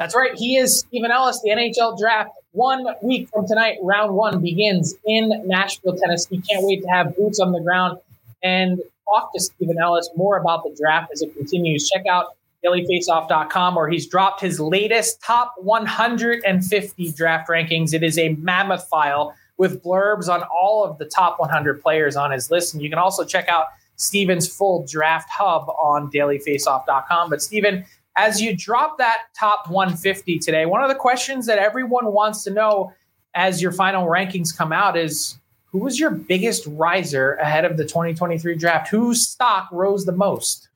That's 0.00 0.16
right. 0.16 0.34
He 0.34 0.56
is 0.56 0.80
Steven 0.80 1.10
Ellis. 1.10 1.42
The 1.42 1.50
NHL 1.50 1.98
draft 1.98 2.30
one 2.52 2.86
week 3.02 3.28
from 3.28 3.46
tonight, 3.46 3.76
round 3.82 4.14
one 4.14 4.40
begins 4.40 4.94
in 5.04 5.30
Nashville, 5.46 5.94
Tennessee. 5.94 6.42
Can't 6.50 6.64
wait 6.64 6.82
to 6.82 6.88
have 6.88 7.14
boots 7.16 7.38
on 7.38 7.52
the 7.52 7.60
ground 7.60 7.98
and 8.42 8.80
talk 9.06 9.32
to 9.34 9.40
Steven 9.40 9.76
Ellis 9.78 10.08
more 10.16 10.38
about 10.38 10.64
the 10.64 10.74
draft 10.74 11.12
as 11.12 11.20
it 11.20 11.34
continues. 11.36 11.88
Check 11.88 12.06
out 12.06 12.34
dailyfaceoff.com 12.64 13.74
where 13.74 13.88
he's 13.88 14.06
dropped 14.06 14.40
his 14.40 14.60
latest 14.60 15.22
top 15.22 15.54
150 15.58 17.12
draft 17.12 17.48
rankings. 17.48 17.94
It 17.94 18.02
is 18.02 18.18
a 18.18 18.34
mammoth 18.34 18.86
file 18.88 19.34
with 19.56 19.82
blurbs 19.82 20.28
on 20.28 20.42
all 20.44 20.84
of 20.84 20.96
the 20.98 21.04
top 21.04 21.38
100 21.38 21.82
players 21.82 22.16
on 22.16 22.30
his 22.30 22.50
list. 22.50 22.72
And 22.72 22.82
you 22.82 22.88
can 22.88 22.98
also 22.98 23.24
check 23.24 23.48
out 23.48 23.66
Steven's 23.96 24.48
full 24.48 24.86
draft 24.86 25.28
hub 25.30 25.68
on 25.68 26.10
dailyfaceoff.com. 26.10 27.28
But 27.28 27.42
Steven, 27.42 27.84
as 28.16 28.40
you 28.40 28.56
drop 28.56 28.96
that 28.96 29.24
top 29.38 29.68
150 29.68 30.38
today, 30.38 30.64
one 30.64 30.82
of 30.82 30.88
the 30.88 30.94
questions 30.94 31.44
that 31.44 31.58
everyone 31.58 32.12
wants 32.12 32.42
to 32.44 32.50
know 32.50 32.92
as 33.34 33.60
your 33.60 33.72
final 33.72 34.06
rankings 34.06 34.56
come 34.56 34.72
out 34.72 34.96
is 34.96 35.36
who 35.66 35.78
was 35.78 36.00
your 36.00 36.10
biggest 36.10 36.66
riser 36.66 37.34
ahead 37.34 37.66
of 37.66 37.76
the 37.76 37.84
2023 37.84 38.56
draft? 38.56 38.88
Whose 38.88 39.28
stock 39.28 39.68
rose 39.70 40.06
the 40.06 40.12
most? 40.12 40.69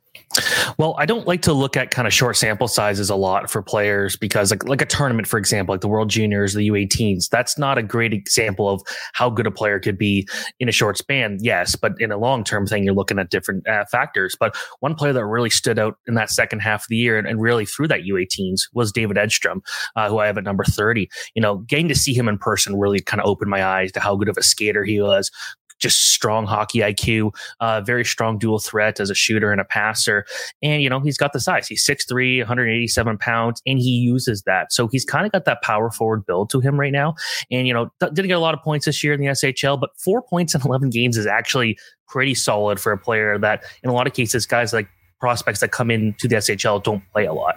Well, 0.78 0.96
I 0.98 1.06
don't 1.06 1.26
like 1.26 1.42
to 1.42 1.52
look 1.52 1.76
at 1.76 1.90
kind 1.90 2.08
of 2.08 2.12
short 2.12 2.36
sample 2.36 2.66
sizes 2.66 3.08
a 3.08 3.14
lot 3.14 3.50
for 3.50 3.62
players 3.62 4.16
because, 4.16 4.50
like, 4.50 4.64
like 4.64 4.82
a 4.82 4.86
tournament, 4.86 5.28
for 5.28 5.38
example, 5.38 5.72
like 5.72 5.80
the 5.80 5.88
World 5.88 6.10
Juniors, 6.10 6.54
the 6.54 6.68
U18s, 6.68 7.28
that's 7.28 7.56
not 7.56 7.78
a 7.78 7.82
great 7.82 8.12
example 8.12 8.68
of 8.68 8.82
how 9.12 9.30
good 9.30 9.46
a 9.46 9.50
player 9.50 9.78
could 9.78 9.96
be 9.96 10.26
in 10.58 10.68
a 10.68 10.72
short 10.72 10.98
span. 10.98 11.38
Yes, 11.40 11.76
but 11.76 11.92
in 12.00 12.10
a 12.10 12.16
long 12.16 12.42
term 12.42 12.66
thing, 12.66 12.84
you're 12.84 12.94
looking 12.94 13.18
at 13.18 13.30
different 13.30 13.66
uh, 13.68 13.84
factors. 13.90 14.34
But 14.38 14.56
one 14.80 14.94
player 14.94 15.12
that 15.12 15.24
really 15.24 15.50
stood 15.50 15.78
out 15.78 15.98
in 16.08 16.14
that 16.14 16.30
second 16.30 16.60
half 16.60 16.82
of 16.82 16.88
the 16.88 16.96
year 16.96 17.16
and, 17.16 17.28
and 17.28 17.40
really 17.40 17.64
through 17.64 17.88
that 17.88 18.00
U18s 18.00 18.62
was 18.72 18.90
David 18.90 19.16
Edstrom, 19.16 19.62
uh, 19.94 20.08
who 20.08 20.18
I 20.18 20.26
have 20.26 20.38
at 20.38 20.44
number 20.44 20.64
30. 20.64 21.08
You 21.34 21.42
know, 21.42 21.58
getting 21.58 21.88
to 21.88 21.94
see 21.94 22.14
him 22.14 22.28
in 22.28 22.38
person 22.38 22.76
really 22.76 23.00
kind 23.00 23.20
of 23.20 23.28
opened 23.28 23.50
my 23.50 23.64
eyes 23.64 23.92
to 23.92 24.00
how 24.00 24.16
good 24.16 24.28
of 24.28 24.36
a 24.36 24.42
skater 24.42 24.84
he 24.84 25.00
was, 25.00 25.30
just 25.78 26.12
strong 26.12 26.46
hockey 26.46 26.80
IQ, 26.80 27.34
uh, 27.60 27.80
very 27.80 28.04
strong 28.04 28.38
dual 28.38 28.58
threat 28.58 29.00
as 29.00 29.10
a 29.10 29.14
shooter 29.14 29.52
and 29.52 29.60
a 29.60 29.64
passer. 29.64 30.24
And, 30.62 30.82
you 30.82 30.88
know, 30.88 31.00
he's 31.00 31.16
got 31.16 31.32
the 31.32 31.40
size. 31.40 31.66
He's 31.68 31.84
6'3, 31.86 32.38
187 32.38 33.18
pounds, 33.18 33.62
and 33.66 33.78
he 33.78 33.90
uses 33.90 34.42
that. 34.42 34.72
So 34.72 34.88
he's 34.88 35.04
kind 35.04 35.26
of 35.26 35.32
got 35.32 35.44
that 35.44 35.62
power 35.62 35.90
forward 35.90 36.26
build 36.26 36.50
to 36.50 36.60
him 36.60 36.78
right 36.78 36.92
now. 36.92 37.14
And, 37.50 37.66
you 37.66 37.74
know, 37.74 37.90
didn't 38.00 38.28
get 38.28 38.36
a 38.36 38.40
lot 38.40 38.54
of 38.54 38.62
points 38.62 38.86
this 38.86 39.02
year 39.04 39.12
in 39.12 39.20
the 39.20 39.26
SHL, 39.26 39.78
but 39.78 39.90
four 39.98 40.22
points 40.22 40.54
in 40.54 40.60
11 40.64 40.90
games 40.90 41.16
is 41.16 41.26
actually 41.26 41.78
pretty 42.08 42.34
solid 42.34 42.80
for 42.80 42.92
a 42.92 42.98
player 42.98 43.38
that, 43.38 43.64
in 43.82 43.90
a 43.90 43.92
lot 43.92 44.06
of 44.06 44.12
cases, 44.12 44.46
guys 44.46 44.72
like 44.72 44.88
prospects 45.20 45.60
that 45.60 45.70
come 45.70 45.90
into 45.90 46.28
the 46.28 46.36
SHL 46.36 46.82
don't 46.82 47.02
play 47.12 47.24
a 47.24 47.32
lot 47.32 47.56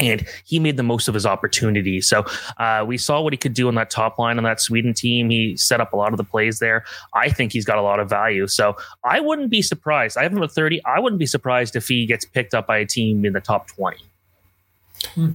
and 0.00 0.26
he 0.44 0.58
made 0.58 0.76
the 0.76 0.82
most 0.82 1.06
of 1.06 1.14
his 1.14 1.26
opportunity. 1.26 2.00
So 2.00 2.24
uh, 2.58 2.84
we 2.86 2.98
saw 2.98 3.20
what 3.20 3.32
he 3.32 3.36
could 3.36 3.54
do 3.54 3.68
on 3.68 3.74
that 3.76 3.90
top 3.90 4.18
line 4.18 4.38
on 4.38 4.44
that 4.44 4.60
Sweden 4.60 4.94
team. 4.94 5.30
He 5.30 5.56
set 5.56 5.80
up 5.80 5.92
a 5.92 5.96
lot 5.96 6.12
of 6.12 6.16
the 6.16 6.24
plays 6.24 6.58
there. 6.58 6.84
I 7.14 7.28
think 7.28 7.52
he's 7.52 7.64
got 7.64 7.78
a 7.78 7.82
lot 7.82 8.00
of 8.00 8.08
value. 8.08 8.46
So 8.46 8.76
I 9.04 9.20
wouldn't 9.20 9.50
be 9.50 9.62
surprised. 9.62 10.16
I 10.16 10.22
have 10.22 10.32
him 10.32 10.42
at 10.42 10.50
30. 10.50 10.84
I 10.84 10.98
wouldn't 10.98 11.20
be 11.20 11.26
surprised 11.26 11.76
if 11.76 11.86
he 11.86 12.06
gets 12.06 12.24
picked 12.24 12.54
up 12.54 12.66
by 12.66 12.78
a 12.78 12.86
team 12.86 13.24
in 13.24 13.34
the 13.34 13.40
top 13.40 13.68
20. 13.68 13.98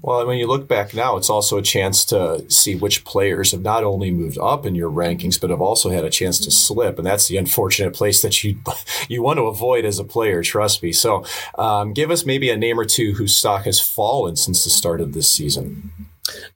Well, 0.01 0.25
when 0.25 0.37
you 0.37 0.47
look 0.47 0.67
back 0.67 0.93
now, 0.93 1.17
it's 1.17 1.29
also 1.29 1.57
a 1.57 1.61
chance 1.61 2.05
to 2.05 2.49
see 2.49 2.75
which 2.75 3.03
players 3.03 3.51
have 3.51 3.61
not 3.61 3.83
only 3.83 4.11
moved 4.11 4.37
up 4.37 4.65
in 4.65 4.75
your 4.75 4.89
rankings, 4.89 5.39
but 5.39 5.49
have 5.49 5.61
also 5.61 5.89
had 5.89 6.03
a 6.03 6.09
chance 6.09 6.39
to 6.39 6.51
slip, 6.51 6.97
and 6.97 7.05
that's 7.05 7.27
the 7.27 7.37
unfortunate 7.37 7.93
place 7.93 8.21
that 8.21 8.43
you 8.43 8.57
you 9.09 9.21
want 9.21 9.37
to 9.37 9.43
avoid 9.43 9.85
as 9.85 9.99
a 9.99 10.03
player. 10.03 10.43
Trust 10.43 10.83
me. 10.83 10.91
So, 10.91 11.25
um, 11.57 11.93
give 11.93 12.11
us 12.11 12.25
maybe 12.25 12.49
a 12.49 12.57
name 12.57 12.79
or 12.79 12.85
two 12.85 13.13
whose 13.13 13.35
stock 13.35 13.65
has 13.65 13.79
fallen 13.79 14.35
since 14.35 14.63
the 14.63 14.69
start 14.69 15.01
of 15.01 15.13
this 15.13 15.29
season. 15.29 15.91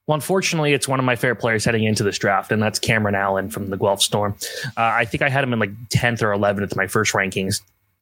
Well, 0.07 0.15
unfortunately, 0.15 0.73
it's 0.73 0.87
one 0.87 0.99
of 0.99 1.05
my 1.05 1.15
favorite 1.15 1.39
players 1.39 1.63
heading 1.63 1.83
into 1.83 2.03
this 2.03 2.17
draft, 2.17 2.51
and 2.51 2.61
that's 2.61 2.79
Cameron 2.79 3.13
Allen 3.13 3.49
from 3.49 3.69
the 3.69 3.77
Guelph 3.77 4.01
Storm. 4.01 4.35
Uh, 4.75 4.81
I 4.81 5.05
think 5.05 5.21
I 5.21 5.29
had 5.29 5.43
him 5.43 5.53
in 5.53 5.59
like 5.59 5.71
10th 5.89 6.23
or 6.23 6.31
11th 6.31 6.75
my 6.75 6.87
first 6.87 7.13
rankings 7.13 7.61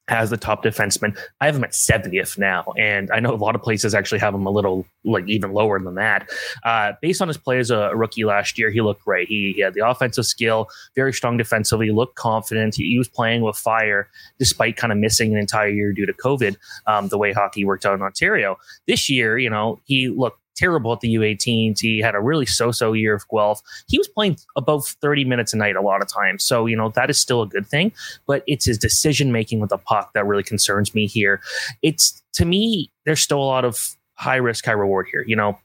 as 0.09 0.29
the 0.29 0.37
top 0.37 0.63
defenseman. 0.63 1.17
I 1.41 1.45
have 1.45 1.55
him 1.55 1.63
at 1.63 1.71
70th 1.71 2.37
now, 2.37 2.73
and 2.77 3.11
I 3.11 3.19
know 3.19 3.33
a 3.33 3.35
lot 3.35 3.55
of 3.55 3.61
places 3.61 3.93
actually 3.93 4.19
have 4.19 4.33
him 4.33 4.45
a 4.45 4.49
little 4.49 4.85
like 5.03 5.27
even 5.27 5.53
lower 5.53 5.79
than 5.79 5.95
that. 5.95 6.29
Uh, 6.63 6.93
based 7.01 7.21
on 7.21 7.27
his 7.27 7.37
play 7.37 7.59
as 7.59 7.71
a 7.71 7.91
rookie 7.93 8.23
last 8.25 8.57
year, 8.57 8.69
he 8.69 8.81
looked 8.81 9.03
great. 9.03 9.27
He, 9.27 9.53
he 9.55 9.61
had 9.61 9.73
the 9.73 9.87
offensive 9.87 10.25
skill, 10.25 10.67
very 10.95 11.13
strong 11.13 11.37
defensively, 11.37 11.91
looked 11.91 12.15
confident. 12.15 12.75
He, 12.75 12.89
he, 12.89 12.97
was 12.97 13.07
playing 13.07 13.41
with 13.41 13.55
fire 13.55 14.09
despite 14.39 14.75
kind 14.75 14.91
of 14.91 14.97
missing 14.97 15.33
an 15.33 15.39
entire 15.39 15.69
year 15.69 15.93
due 15.93 16.05
to 16.05 16.13
COVID. 16.13 16.55
Um, 16.87 17.09
the 17.09 17.17
way 17.17 17.33
hockey 17.33 17.65
worked 17.65 17.85
out 17.85 17.93
in 17.93 18.01
Ontario 18.01 18.57
this 18.87 19.09
year, 19.09 19.37
you 19.37 19.49
know, 19.49 19.79
he 19.85 20.09
looked 20.09 20.39
terrible 20.57 20.91
at 20.91 20.99
the 20.99 21.15
U18s. 21.15 21.79
He 21.79 21.99
had 21.99 22.15
a 22.15 22.19
really 22.19 22.45
so-so 22.45 22.93
year 22.93 23.15
of 23.15 23.23
Guelph. 23.29 23.61
He 23.87 23.97
was 23.97 24.07
playing 24.07 24.37
above 24.55 24.87
30 24.87 25.23
minutes 25.25 25.53
a 25.53 25.57
night 25.57 25.75
a 25.75 25.81
lot 25.81 26.01
of 26.01 26.07
times. 26.07 26.43
So, 26.43 26.65
you 26.65 26.75
know, 26.75 26.89
that 26.89 27.09
is 27.09 27.19
still 27.19 27.41
a 27.41 27.47
good 27.47 27.67
thing, 27.67 27.91
but 28.25 28.43
it's 28.47 28.65
his 28.65 28.77
decision 28.77 29.31
making 29.31 29.59
with 29.59 29.69
the 29.69 29.77
puck 29.77 30.11
that 30.13 30.25
really 30.25 30.43
concerns 30.43 30.93
me 30.93 31.05
here. 31.07 31.41
It's 31.81 32.21
to 32.33 32.45
me, 32.45 32.91
there's 33.05 33.21
still 33.21 33.39
a 33.39 33.45
lot 33.45 33.65
of 33.65 33.95
high 34.15 34.35
risk, 34.35 34.65
high 34.65 34.71
reward 34.71 35.07
here. 35.11 35.23
You 35.25 35.35
know, 35.35 35.57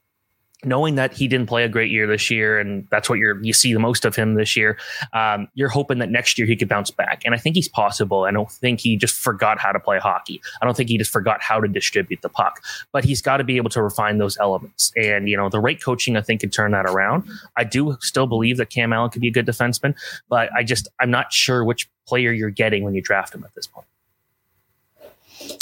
knowing 0.65 0.95
that 0.95 1.13
he 1.13 1.29
didn't 1.29 1.49
play 1.49 1.65
a 1.65 1.69
great 1.69 1.91
year 1.91 2.07
this 2.07 2.31
year, 2.31 2.59
and 2.59 2.87
that's 2.91 3.09
what 3.09 3.19
you're 3.19 3.43
you 3.43 3.53
see 3.53 3.73
the 3.73 3.81
most 3.81 4.05
of 4.05 4.15
him 4.15 4.35
this 4.35 4.57
year. 4.57 4.79
Um, 5.13 5.49
you're 5.55 5.69
hoping 5.69 5.99
that 5.99 6.11
next 6.11 6.39
year 6.39 6.47
he 6.47 6.57
could 6.57 6.69
bounce 6.69 6.91
back, 6.91 7.23
and 7.25 7.35
I 7.35 7.39
think 7.39 7.57
he's 7.57 7.69
possible. 7.69 8.25
I 8.25 8.31
don't 8.31 8.51
think 8.51 8.81
he 8.81 8.97
just 8.97 9.15
forgot 9.15 9.59
how 9.59 9.73
to 9.73 9.81
play 9.81 9.99
hockey. 9.99 10.41
I 10.61 10.65
don't 10.65 10.77
think 10.77 10.89
he 10.89 10.99
just 10.99 11.11
forgot 11.11 11.43
how 11.43 11.61
to 11.61 11.69
distribute 11.69 12.23
the 12.23 12.29
puck, 12.29 12.63
but 12.93 13.05
he's 13.05 13.23
got 13.23 13.39
to 13.39 13.45
be 13.45 13.57
able 13.57 13.71
to 13.71 13.83
refine 13.83 14.19
those 14.19 14.39
elements. 14.39 14.93
And 14.97 15.29
you 15.29 15.37
know, 15.37 15.49
the 15.49 15.61
right 15.61 15.83
coaching, 15.83 16.17
I 16.17 16.23
think, 16.23 16.41
can 16.41 16.51
turn 16.51 16.73
that 16.73 16.87
around. 16.87 17.29
I 17.57 17.65
do 17.65 17.97
still 18.01 18.27
believe 18.27 18.57
that 18.59 18.71
Cam 18.71 18.93
Allen 18.93 19.11
could 19.11 19.23
be 19.23 19.29
a 19.29 19.33
good 19.33 19.47
defenseman, 19.47 19.95
but 20.29 20.53
I 20.53 20.63
just 20.63 20.89
I'm 21.01 21.11
not 21.11 21.33
sure 21.33 21.65
which 21.65 21.89
player 22.07 22.33
you're 22.33 22.51
getting 22.51 22.85
when 22.85 22.95
you 22.95 23.03
draft 23.03 23.35
him 23.35 23.45
at 23.45 23.55
this 23.55 23.67
point. 23.67 23.87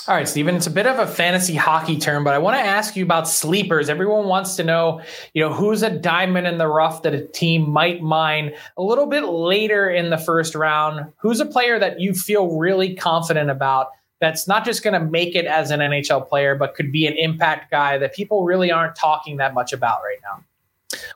All 0.09 0.15
right, 0.15 0.29
Steven, 0.29 0.57
it's 0.57 0.67
a 0.67 0.71
bit 0.71 0.87
of 0.87 0.99
a 0.99 1.07
fantasy 1.07 1.55
hockey 1.55 1.99
term, 1.99 2.25
but 2.25 2.35
I 2.35 2.39
want 2.39 2.57
to 2.57 2.63
ask 2.63 2.97
you 2.97 3.05
about 3.05 3.29
sleepers. 3.29 3.89
Everyone 3.89 4.27
wants 4.27 4.57
to 4.57 4.65
know, 4.65 5.03
you 5.35 5.43
know, 5.43 5.53
who's 5.53 5.83
a 5.83 5.91
diamond 5.91 6.47
in 6.47 6.59
the 6.59 6.67
rough 6.67 7.03
that 7.03 7.15
a 7.15 7.27
team 7.27 7.71
might 7.71 8.03
mine 8.03 8.53
a 8.77 8.83
little 8.83 9.07
bit 9.07 9.25
later 9.25 9.89
in 9.89 10.11
the 10.11 10.19
first 10.19 10.55
round? 10.55 11.13
Who's 11.19 11.41
a 11.41 11.47
player 11.47 11.79
that 11.79 12.01
you 12.01 12.15
feel 12.15 12.59
really 12.59 12.95
confident 12.95 13.51
about 13.51 13.89
that's 14.21 14.47
not 14.47 14.65
just 14.65 14.83
going 14.83 14.95
to 14.95 15.07
make 15.07 15.35
it 15.35 15.47
as 15.47 15.71
an 15.71 15.81
NHL 15.81 16.29
player, 16.29 16.55
but 16.55 16.75
could 16.75 16.93
be 16.93 17.07
an 17.07 17.15
impact 17.17 17.71
guy 17.71 17.97
that 17.99 18.15
people 18.15 18.45
really 18.45 18.71
aren't 18.71 18.95
talking 18.95 19.39
that 19.39 19.55
much 19.55 19.73
about 19.73 20.01
right 20.03 20.19
now. 20.23 20.45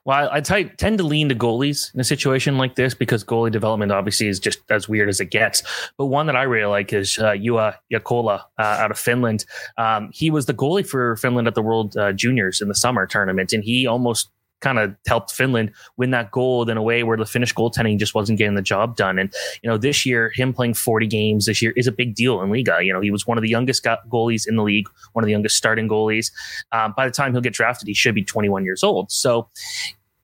Well, 0.05 0.29
I 0.31 0.41
tend 0.41 0.99
to 0.99 1.05
lean 1.05 1.29
to 1.31 1.35
goalies 1.35 1.93
in 1.95 2.01
a 2.01 2.05
situation 2.05 2.59
like 2.59 2.77
this 2.77 2.95
because 2.95 3.25
goalie 3.25 3.51
development 3.51 3.91
obviously 3.91 4.29
is 4.29 4.39
just 4.39 4.61
as 4.71 4.89
weird 4.89 5.09
as 5.09 5.21
it 5.21 5.31
gets. 5.31 5.63
But 5.99 6.07
one 6.07 6.27
that 6.27 6.37
I 6.37 6.43
really 6.43 6.71
like 6.71 6.93
is 6.93 7.19
uh, 7.19 7.33
Juha 7.33 7.77
uh, 7.93 8.41
out 8.59 8.91
of 8.91 8.99
Finland. 8.99 9.45
Um, 9.77 10.11
he 10.13 10.31
was 10.31 10.47
the 10.47 10.55
goalie 10.55 10.87
for 10.87 11.17
Finland 11.17 11.49
at 11.49 11.55
the 11.55 11.63
World 11.63 11.97
uh, 11.97 12.13
Juniors 12.13 12.61
in 12.61 12.69
the 12.69 12.75
summer 12.75 13.07
tournament, 13.07 13.53
and 13.53 13.65
he 13.65 13.87
almost 13.87 14.31
kind 14.65 14.79
of 14.79 14.97
helped 15.07 15.31
Finland 15.31 15.71
win 15.99 16.11
that 16.11 16.31
gold 16.31 16.71
in 16.71 16.77
a 16.77 16.83
way 16.83 17.03
where 17.05 17.19
the 17.19 17.27
Finnish 17.27 17.55
goaltending 17.55 17.99
just 17.99 18.15
wasn't 18.15 18.39
getting 18.39 18.55
the 18.55 18.63
job 18.63 18.97
done. 18.97 19.19
And, 19.19 19.33
you 19.63 19.69
know, 19.69 19.77
this 19.77 20.07
year, 20.07 20.33
him 20.35 20.55
playing 20.55 20.75
40 20.75 21.07
games 21.07 21.45
this 21.45 21.61
year 21.61 21.73
is 21.77 21.87
a 21.87 21.93
big 21.93 22.15
deal 22.15 22.41
in 22.41 22.51
Liiga. 22.51 22.85
You 22.85 22.93
know, 22.95 23.01
he 23.01 23.11
was 23.11 23.27
one 23.27 23.37
of 23.37 23.43
the 23.43 23.49
youngest 23.49 23.85
goalies 23.85 24.49
in 24.49 24.57
the 24.57 24.63
league, 24.63 24.89
one 25.13 25.23
of 25.23 25.27
the 25.27 25.33
youngest 25.33 25.57
starting 25.57 25.87
goalies. 25.87 26.33
Um, 26.73 26.95
by 26.97 27.07
the 27.07 27.13
time 27.13 27.33
he'll 27.33 27.43
get 27.43 27.53
drafted, 27.53 27.87
he 27.87 27.95
should 27.95 28.15
be 28.15 28.25
21 28.25 28.65
years 28.65 28.83
old. 28.83 29.13
So, 29.13 29.49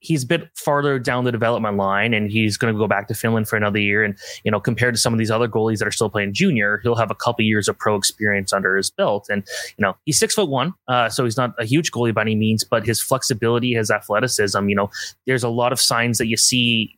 he's 0.01 0.23
a 0.23 0.27
bit 0.27 0.49
farther 0.55 0.97
down 0.97 1.23
the 1.23 1.31
development 1.31 1.77
line 1.77 2.13
and 2.13 2.31
he's 2.31 2.57
going 2.57 2.73
to 2.73 2.77
go 2.77 2.87
back 2.87 3.07
to 3.07 3.13
Finland 3.13 3.47
for 3.47 3.55
another 3.55 3.79
year. 3.79 4.03
And, 4.03 4.17
you 4.43 4.51
know, 4.51 4.59
compared 4.59 4.95
to 4.95 4.99
some 4.99 5.13
of 5.13 5.19
these 5.19 5.29
other 5.29 5.47
goalies 5.47 5.77
that 5.77 5.87
are 5.87 5.91
still 5.91 6.09
playing 6.09 6.33
junior, 6.33 6.79
he'll 6.81 6.95
have 6.95 7.11
a 7.11 7.15
couple 7.15 7.45
years 7.45 7.69
of 7.69 7.77
pro 7.77 7.95
experience 7.95 8.51
under 8.51 8.75
his 8.75 8.89
belt. 8.89 9.27
And, 9.29 9.47
you 9.77 9.83
know, 9.83 9.95
he's 10.05 10.17
six 10.17 10.33
foot 10.33 10.49
one. 10.49 10.73
Uh, 10.87 11.07
so 11.07 11.23
he's 11.23 11.37
not 11.37 11.53
a 11.59 11.65
huge 11.65 11.91
goalie 11.91 12.13
by 12.13 12.21
any 12.21 12.35
means, 12.35 12.63
but 12.63 12.85
his 12.85 12.99
flexibility, 12.99 13.73
his 13.73 13.91
athleticism, 13.91 14.67
you 14.67 14.75
know, 14.75 14.89
there's 15.27 15.43
a 15.43 15.49
lot 15.49 15.71
of 15.71 15.79
signs 15.79 16.17
that 16.17 16.27
you 16.27 16.35
see 16.35 16.97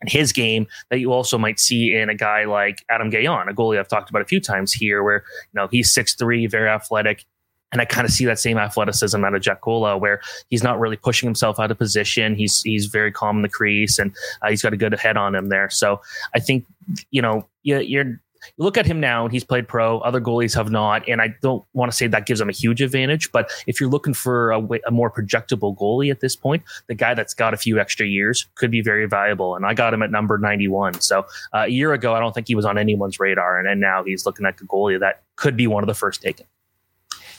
in 0.00 0.08
his 0.08 0.32
game 0.32 0.68
that 0.90 1.00
you 1.00 1.12
also 1.12 1.38
might 1.38 1.58
see 1.58 1.92
in 1.92 2.08
a 2.08 2.14
guy 2.14 2.44
like 2.44 2.84
Adam 2.88 3.10
Gajan, 3.10 3.50
a 3.50 3.52
goalie 3.52 3.80
I've 3.80 3.88
talked 3.88 4.10
about 4.10 4.22
a 4.22 4.26
few 4.26 4.40
times 4.40 4.72
here, 4.72 5.02
where, 5.02 5.24
you 5.52 5.60
know, 5.60 5.66
he's 5.68 5.92
six 5.92 6.14
three, 6.14 6.46
very 6.46 6.68
athletic, 6.68 7.24
and 7.72 7.80
I 7.80 7.84
kind 7.84 8.06
of 8.06 8.12
see 8.12 8.24
that 8.24 8.38
same 8.38 8.58
athleticism 8.58 9.22
out 9.22 9.34
of 9.34 9.42
Jokela, 9.42 10.00
where 10.00 10.20
he's 10.48 10.62
not 10.62 10.78
really 10.78 10.96
pushing 10.96 11.26
himself 11.26 11.60
out 11.60 11.70
of 11.70 11.78
position. 11.78 12.34
He's 12.34 12.62
he's 12.62 12.86
very 12.86 13.12
calm 13.12 13.36
in 13.36 13.42
the 13.42 13.48
crease, 13.48 13.98
and 13.98 14.14
uh, 14.42 14.50
he's 14.50 14.62
got 14.62 14.72
a 14.72 14.76
good 14.76 14.94
head 14.94 15.16
on 15.16 15.34
him 15.34 15.48
there. 15.48 15.70
So 15.70 16.00
I 16.34 16.40
think 16.40 16.64
you 17.10 17.22
know 17.22 17.46
you, 17.62 17.78
you're 17.80 18.20
you 18.56 18.64
look 18.64 18.76
at 18.76 18.86
him 18.86 19.00
now 19.00 19.24
and 19.24 19.32
he's 19.32 19.44
played 19.44 19.66
pro. 19.66 19.98
Other 19.98 20.20
goalies 20.20 20.54
have 20.54 20.70
not. 20.70 21.06
And 21.08 21.20
i 21.20 21.34
don't 21.42 21.64
want 21.72 21.90
to 21.90 21.96
say 21.96 22.06
that 22.06 22.26
gives 22.26 22.40
him 22.40 22.48
a 22.48 22.52
huge 22.52 22.80
advantage 22.80 23.32
but 23.32 23.50
if 23.66 23.80
you're 23.80 23.90
looking 23.90 24.14
for 24.14 24.52
a, 24.52 24.60
a, 24.86 24.90
more 24.90 25.10
projectable 25.10 25.76
goalie 25.76 26.10
at 26.10 26.20
this 26.20 26.36
point 26.36 26.62
the 26.86 26.94
guy 26.94 27.14
that's 27.14 27.34
got 27.34 27.52
a 27.52 27.56
few 27.56 27.78
extra 27.78 28.06
years 28.06 28.46
could 28.54 28.70
be 28.70 28.80
very 28.80 29.06
valuable. 29.06 29.56
And 29.56 29.66
i 29.66 29.74
got 29.74 29.92
him 29.92 30.02
at 30.02 30.10
number 30.10 30.38
91 30.38 31.00
so 31.00 31.20
uh, 31.52 31.64
a 31.66 31.68
year 31.68 31.92
ago 31.92 32.14
i 32.14 32.20
don't 32.20 32.32
think 32.32 32.48
he 32.48 32.54
was 32.54 32.64
on 32.64 32.78
anyone's 32.78 33.18
radar. 33.18 33.58
And, 33.58 33.68
and 33.68 33.80
now 33.80 34.04
he's 34.04 34.24
looking 34.24 34.44
like 34.44 34.60
a 34.60 34.64
goalie 34.64 35.00
that 35.00 35.22
could 35.36 35.56
be 35.56 35.66
one 35.66 35.82
of 35.82 35.88
the 35.88 35.94
first 35.94 36.22
taken 36.22 36.46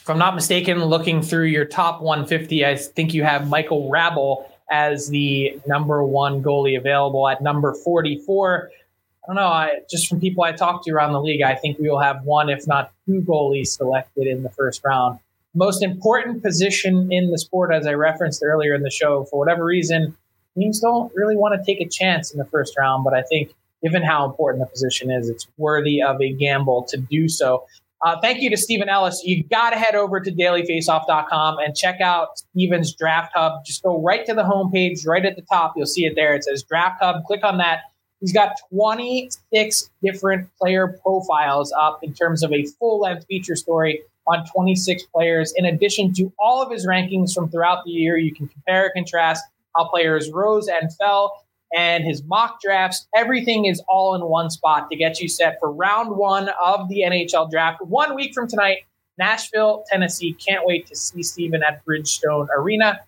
if 0.01 0.09
I'm 0.09 0.17
not 0.17 0.35
mistaken, 0.35 0.83
looking 0.83 1.21
through 1.21 1.45
your 1.45 1.65
top 1.65 2.01
150, 2.01 2.65
I 2.65 2.75
think 2.75 3.13
you 3.13 3.23
have 3.23 3.47
Michael 3.47 3.89
Hrabal 3.89 4.45
as 4.71 5.09
the 5.09 5.59
number 5.67 6.03
one 6.03 6.43
goalie 6.43 6.77
available 6.77 7.27
at 7.27 7.41
number 7.41 7.73
44. 7.73 8.71
I 8.71 9.27
don't 9.27 9.35
know. 9.35 9.47
I, 9.47 9.79
just 9.89 10.07
from 10.07 10.19
people 10.19 10.43
I 10.43 10.51
talked 10.51 10.85
to 10.85 10.91
around 10.91 11.13
the 11.13 11.21
league, 11.21 11.41
I 11.41 11.55
think 11.55 11.77
we 11.79 11.89
will 11.89 11.99
have 11.99 12.23
one, 12.23 12.49
if 12.49 12.67
not 12.67 12.91
two, 13.05 13.21
goalies 13.21 13.67
selected 13.67 14.27
in 14.27 14.43
the 14.43 14.49
first 14.49 14.81
round. 14.83 15.19
Most 15.53 15.83
important 15.83 16.43
position 16.43 17.12
in 17.12 17.31
the 17.31 17.38
sport, 17.38 17.73
as 17.73 17.85
I 17.85 17.93
referenced 17.93 18.41
earlier 18.43 18.73
in 18.75 18.83
the 18.83 18.91
show, 18.91 19.25
for 19.25 19.39
whatever 19.39 19.65
reason, 19.65 20.15
teams 20.55 20.79
don't 20.79 21.12
really 21.15 21.35
want 21.35 21.59
to 21.59 21.65
take 21.65 21.85
a 21.85 21.89
chance 21.89 22.31
in 22.31 22.38
the 22.38 22.45
first 22.45 22.75
round. 22.77 23.03
But 23.03 23.13
I 23.13 23.23
think, 23.23 23.53
given 23.83 24.03
how 24.03 24.25
important 24.25 24.63
the 24.63 24.69
position 24.69 25.12
is, 25.12 25.29
it's 25.29 25.47
worthy 25.57 26.01
of 26.01 26.21
a 26.21 26.31
gamble 26.31 26.83
to 26.89 26.97
do 26.97 27.27
so. 27.27 27.65
Uh, 28.01 28.15
thank 28.21 28.41
you 28.41 28.49
to 28.49 28.55
Steven 28.55 28.88
Ellis. 28.88 29.21
You 29.25 29.43
got 29.43 29.71
to 29.71 29.75
head 29.75 29.95
over 29.95 30.21
to 30.21 30.31
dailyfaceoff.com 30.31 31.57
and 31.59 31.75
check 31.75 31.99
out 31.99 32.39
Steven's 32.39 32.95
Draft 32.95 33.33
Hub. 33.35 33.65
Just 33.65 33.83
go 33.83 34.01
right 34.01 34.25
to 34.25 34.33
the 34.33 34.43
homepage, 34.43 35.05
right 35.05 35.25
at 35.25 35.35
the 35.35 35.41
top. 35.41 35.73
You'll 35.75 35.85
see 35.85 36.05
it 36.05 36.13
there. 36.15 36.33
It 36.33 36.45
says 36.45 36.63
Draft 36.63 37.01
Hub. 37.01 37.25
Click 37.25 37.43
on 37.43 37.57
that. 37.57 37.81
He's 38.21 38.33
got 38.33 38.55
26 38.71 39.89
different 40.03 40.49
player 40.62 40.99
profiles 41.03 41.73
up 41.77 41.99
in 42.03 42.13
terms 42.13 42.43
of 42.43 42.51
a 42.53 42.65
full 42.65 43.01
length 43.01 43.25
feature 43.27 43.55
story 43.55 44.01
on 44.27 44.45
26 44.45 45.03
players. 45.13 45.53
In 45.55 45.65
addition 45.65 46.13
to 46.13 46.31
all 46.39 46.62
of 46.62 46.71
his 46.71 46.85
rankings 46.85 47.33
from 47.33 47.49
throughout 47.49 47.83
the 47.85 47.91
year, 47.91 48.17
you 48.17 48.33
can 48.33 48.47
compare 48.47 48.85
and 48.85 49.05
contrast 49.05 49.43
how 49.75 49.88
players 49.89 50.29
rose 50.31 50.67
and 50.67 50.93
fell 50.95 51.43
and 51.75 52.03
his 52.03 52.23
mock 52.23 52.62
drafts. 52.62 53.08
Everything 53.15 53.65
is 53.65 53.82
all 53.88 54.15
in 54.15 54.21
one 54.21 54.49
spot 54.49 54.89
to 54.89 54.95
get 54.95 55.19
you 55.19 55.27
set 55.27 55.58
for 55.60 55.71
round 55.71 56.15
one 56.15 56.49
of 56.63 56.89
the 56.89 57.01
NHL 57.01 57.49
draft. 57.49 57.82
One 57.82 58.15
week 58.15 58.34
from 58.34 58.47
tonight, 58.47 58.79
Nashville, 59.17 59.84
Tennessee. 59.89 60.34
Can't 60.34 60.65
wait 60.65 60.88
to 60.88 60.95
see 60.95 61.21
Steven 61.23 61.62
at 61.63 61.86
Bridgestone 61.86 62.47
Arena, 62.55 63.01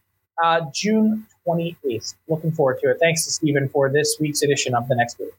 uh, 0.43 0.61
June 0.73 1.25
28th. 1.47 2.15
Looking 2.27 2.51
forward 2.51 2.79
to 2.83 2.91
it. 2.91 2.97
Thanks 2.99 3.25
to 3.25 3.31
Steven 3.31 3.69
for 3.69 3.89
this 3.89 4.17
week's 4.19 4.43
edition 4.43 4.75
of 4.75 4.87
the 4.87 4.95
next 4.95 5.19
week. 5.19 5.31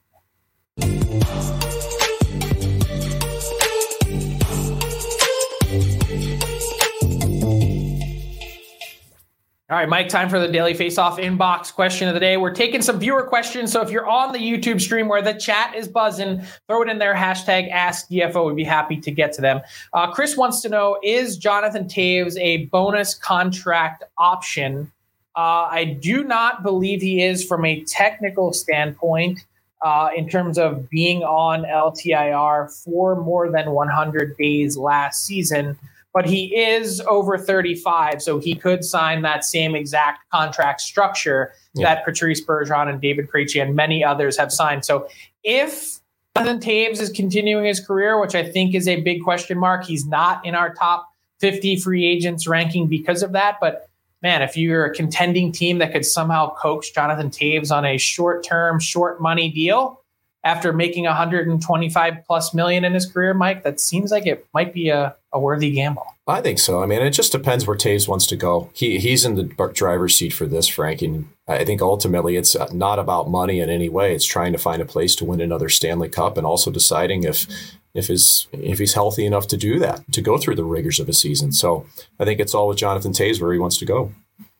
All 9.73 9.79
right, 9.79 9.89
Mike, 9.89 10.07
time 10.07 10.29
for 10.29 10.37
the 10.37 10.47
Daily 10.47 10.75
Face 10.75 10.99
Off 10.99 11.17
inbox 11.17 11.73
question 11.73 12.07
of 12.07 12.13
the 12.13 12.19
day. 12.19 12.37
We're 12.37 12.53
taking 12.53 12.83
some 12.83 12.99
viewer 12.99 13.23
questions. 13.23 13.71
So 13.71 13.81
if 13.81 13.89
you're 13.89 14.07
on 14.07 14.31
the 14.31 14.37
YouTube 14.37 14.79
stream 14.79 15.07
where 15.07 15.23
the 15.23 15.33
chat 15.33 15.73
is 15.73 15.87
buzzing, 15.87 16.43
throw 16.67 16.83
it 16.83 16.89
in 16.89 16.99
there, 16.99 17.15
hashtag 17.15 17.71
Ask 17.71 18.07
DFO. 18.07 18.45
We'd 18.45 18.55
be 18.55 18.63
happy 18.63 18.97
to 18.97 19.09
get 19.09 19.33
to 19.33 19.41
them. 19.41 19.61
Uh, 19.91 20.11
Chris 20.11 20.37
wants 20.37 20.61
to 20.61 20.69
know 20.69 20.99
Is 21.01 21.37
Jonathan 21.37 21.85
Toews 21.85 22.37
a 22.37 22.65
bonus 22.65 23.15
contract 23.15 24.03
option? 24.19 24.91
Uh, 25.35 25.65
I 25.71 25.97
do 25.99 26.23
not 26.23 26.61
believe 26.61 27.01
he 27.01 27.23
is 27.23 27.43
from 27.43 27.65
a 27.65 27.83
technical 27.85 28.53
standpoint. 28.53 29.39
Uh, 29.81 30.11
in 30.15 30.29
terms 30.29 30.59
of 30.59 30.87
being 30.89 31.23
on 31.23 31.63
LTIR 31.63 32.71
for 32.85 33.19
more 33.19 33.51
than 33.51 33.71
100 33.71 34.37
days 34.37 34.77
last 34.77 35.25
season 35.25 35.77
but 36.13 36.25
he 36.25 36.55
is 36.55 37.01
over 37.01 37.37
35, 37.37 38.21
so 38.21 38.39
he 38.39 38.53
could 38.53 38.85
sign 38.85 39.23
that 39.23 39.43
same 39.43 39.75
exact 39.75 40.29
contract 40.29 40.81
structure 40.81 41.53
yeah. 41.73 41.95
that 41.95 42.05
Patrice 42.05 42.43
Bergeron 42.43 42.87
and 42.87 43.01
David 43.01 43.29
Krejci 43.29 43.61
and 43.61 43.75
many 43.75 44.03
others 44.03 44.37
have 44.37 44.51
signed. 44.51 44.85
So 44.85 45.07
if 45.43 45.99
Jonathan 46.37 46.59
Toews 46.59 47.01
is 47.01 47.09
continuing 47.09 47.65
his 47.65 47.79
career, 47.79 48.19
which 48.19 48.35
I 48.35 48.43
think 48.43 48.75
is 48.75 48.87
a 48.87 49.01
big 49.01 49.23
question 49.23 49.57
mark, 49.57 49.85
he's 49.85 50.05
not 50.05 50.45
in 50.45 50.53
our 50.53 50.73
top 50.73 51.09
50 51.39 51.77
free 51.77 52.05
agents 52.05 52.47
ranking 52.47 52.87
because 52.87 53.23
of 53.23 53.31
that. 53.31 53.57
But 53.59 53.89
man, 54.21 54.43
if 54.43 54.55
you're 54.55 54.85
a 54.85 54.93
contending 54.93 55.51
team 55.51 55.79
that 55.79 55.91
could 55.91 56.05
somehow 56.05 56.53
coax 56.55 56.91
Jonathan 56.91 57.29
Toews 57.29 57.75
on 57.75 57.85
a 57.85 57.97
short 57.97 58.43
term, 58.43 58.79
short 58.79 59.19
money 59.19 59.49
deal, 59.49 60.02
after 60.43 60.73
making 60.73 61.05
125 61.05 62.17
plus 62.27 62.53
million 62.53 62.83
in 62.83 62.93
his 62.93 63.05
career, 63.05 63.33
Mike, 63.33 63.63
that 63.63 63.79
seems 63.79 64.11
like 64.11 64.25
it 64.25 64.45
might 64.53 64.73
be 64.73 64.89
a, 64.89 65.15
a 65.31 65.39
worthy 65.39 65.71
gamble. 65.71 66.05
I 66.27 66.41
think 66.41 66.59
so. 66.59 66.81
I 66.81 66.85
mean, 66.85 67.01
it 67.01 67.11
just 67.11 67.31
depends 67.31 67.67
where 67.67 67.75
Toews 67.75 68.07
wants 68.07 68.25
to 68.27 68.37
go. 68.37 68.69
He 68.73 68.97
he's 68.97 69.25
in 69.25 69.35
the 69.35 69.43
driver's 69.73 70.15
seat 70.15 70.31
for 70.31 70.45
this, 70.45 70.67
Frank, 70.67 71.01
and 71.01 71.27
I 71.47 71.65
think 71.65 71.81
ultimately 71.81 72.37
it's 72.37 72.55
uh, 72.55 72.69
not 72.71 72.97
about 72.97 73.29
money 73.29 73.59
in 73.59 73.69
any 73.69 73.89
way. 73.89 74.15
It's 74.15 74.25
trying 74.25 74.53
to 74.53 74.57
find 74.57 74.81
a 74.81 74.85
place 74.85 75.15
to 75.17 75.25
win 75.25 75.41
another 75.41 75.67
Stanley 75.67 76.07
Cup, 76.07 76.37
and 76.37 76.47
also 76.47 76.71
deciding 76.71 77.23
if 77.23 77.45
if 77.93 78.07
his 78.07 78.47
if 78.53 78.79
he's 78.79 78.93
healthy 78.93 79.25
enough 79.25 79.47
to 79.47 79.57
do 79.57 79.79
that, 79.79 80.01
to 80.13 80.21
go 80.21 80.37
through 80.37 80.55
the 80.55 80.63
rigors 80.63 80.99
of 81.01 81.09
a 81.09 81.13
season. 81.13 81.51
So 81.51 81.85
I 82.19 82.25
think 82.25 82.39
it's 82.39 82.55
all 82.55 82.69
with 82.69 82.77
Jonathan 82.77 83.11
Toews 83.11 83.41
where 83.41 83.51
he 83.51 83.59
wants 83.59 83.77
to 83.79 83.85
go. 83.85 84.13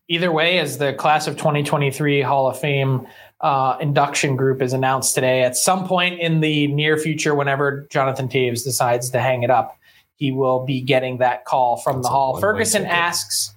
Either 0.09 0.33
way, 0.33 0.59
as 0.59 0.79
the 0.79 0.93
class 0.93 1.27
of 1.27 1.37
2023 1.37 2.21
Hall 2.21 2.49
of 2.49 2.59
Fame 2.59 3.07
uh, 3.43 3.77
induction 3.81 4.37
group 4.37 4.61
is 4.61 4.71
announced 4.71 5.13
today. 5.13 5.43
At 5.43 5.57
some 5.57 5.85
point 5.85 6.19
in 6.19 6.39
the 6.39 6.67
near 6.67 6.97
future, 6.97 7.35
whenever 7.35 7.85
Jonathan 7.91 8.29
Toews 8.29 8.63
decides 8.63 9.09
to 9.11 9.19
hang 9.19 9.43
it 9.43 9.51
up, 9.51 9.77
he 10.15 10.31
will 10.31 10.65
be 10.65 10.81
getting 10.81 11.17
that 11.17 11.43
call 11.43 11.77
from 11.77 11.97
That's 11.97 12.07
the 12.07 12.11
Hall. 12.11 12.39
Ferguson 12.39 12.85
asks, 12.85 13.53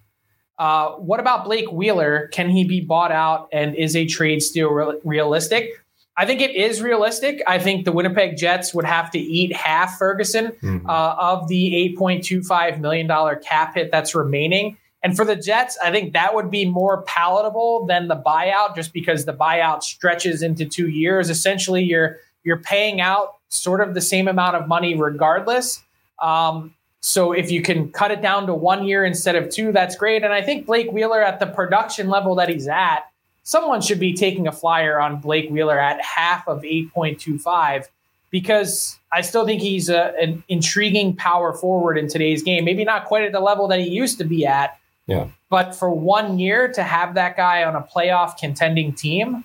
uh, 0.59 0.91
"What 0.93 1.21
about 1.21 1.45
Blake 1.45 1.71
Wheeler? 1.71 2.29
Can 2.33 2.51
he 2.51 2.65
be 2.65 2.81
bought 2.81 3.13
out? 3.13 3.49
And 3.53 3.77
is 3.77 3.95
a 3.95 4.07
trade 4.07 4.43
still 4.43 4.71
re- 4.71 4.99
realistic?" 5.05 5.71
I 6.19 6.25
think 6.25 6.41
it 6.41 6.57
is 6.57 6.83
realistic. 6.83 7.43
I 7.47 7.59
think 7.59 7.85
the 7.85 7.93
Winnipeg 7.93 8.39
Jets 8.39 8.73
would 8.73 8.87
have 8.87 9.11
to 9.11 9.19
eat 9.19 9.55
half 9.55 9.99
Ferguson 9.99 10.47
mm-hmm. 10.63 10.89
uh, 10.89 11.15
of 11.19 11.47
the 11.49 11.95
$8.25 11.99 12.81
million 12.81 13.07
cap 13.47 13.75
hit 13.75 13.91
that's 13.91 14.15
remaining. 14.15 14.79
And 15.07 15.15
for 15.15 15.25
the 15.25 15.37
Jets, 15.37 15.79
I 15.81 15.93
think 15.93 16.15
that 16.15 16.35
would 16.35 16.51
be 16.51 16.65
more 16.65 17.03
palatable 17.03 17.87
than 17.87 18.09
the 18.09 18.17
buyout, 18.17 18.75
just 18.75 18.93
because 18.93 19.25
the 19.25 19.33
buyout 19.33 19.85
stretches 19.85 20.43
into 20.43 20.67
two 20.67 20.89
years. 20.89 21.31
Essentially, 21.31 21.85
you're 21.85 22.19
you're 22.43 22.57
paying 22.57 23.01
out 23.01 23.37
sort 23.49 23.81
of 23.81 23.95
the 23.95 24.01
same 24.01 24.27
amount 24.27 24.57
of 24.57 24.67
money 24.67 24.97
regardless. 24.97 25.81
Um, 26.21 26.75
so 27.03 27.31
if 27.31 27.53
you 27.53 27.63
can 27.63 27.93
cut 27.93 28.11
it 28.11 28.21
down 28.21 28.49
to 28.49 28.55
one 28.55 28.85
year 28.85 29.05
instead 29.05 29.37
of 29.37 29.49
two, 29.49 29.71
that's 29.71 29.95
great. 29.95 30.25
And 30.25 30.33
I 30.33 30.43
think 30.43 30.67
Blake 30.67 30.91
Wheeler 30.91 31.23
at 31.23 31.39
the 31.39 31.47
production 31.47 32.09
level 32.09 32.35
that 32.35 32.49
he's 32.49 32.67
at, 32.67 33.03
someone 33.45 33.83
should 33.83 34.01
be 34.01 34.13
taking 34.13 34.49
a 34.49 34.53
flyer 34.53 34.99
on 34.99 35.21
Blake 35.21 35.49
Wheeler 35.51 35.79
at 35.79 36.01
half 36.01 36.49
of 36.49 36.63
8.25 36.63 37.85
because 38.31 38.99
I 39.13 39.21
still 39.21 39.47
think 39.47 39.63
he's 39.63 39.89
a, 39.89 40.15
an 40.21 40.43
intriguing 40.49 41.15
power 41.15 41.53
forward 41.53 41.97
in 41.97 42.09
today's 42.09 42.43
game. 42.43 42.65
Maybe 42.65 42.83
not 42.83 43.05
quite 43.05 43.23
at 43.23 43.31
the 43.31 43.39
level 43.39 43.69
that 43.69 43.79
he 43.79 43.89
used 43.89 44.19
to 44.19 44.25
be 44.25 44.45
at. 44.45 44.77
Yeah. 45.07 45.29
But 45.51 45.75
for 45.75 45.91
one 45.91 46.39
year 46.39 46.73
to 46.73 46.83
have 46.83 47.15
that 47.15 47.37
guy 47.37 47.65
on 47.65 47.77
a 47.77 47.83
playoff 47.83 48.37
contending 48.39 48.93
team, 48.93 49.45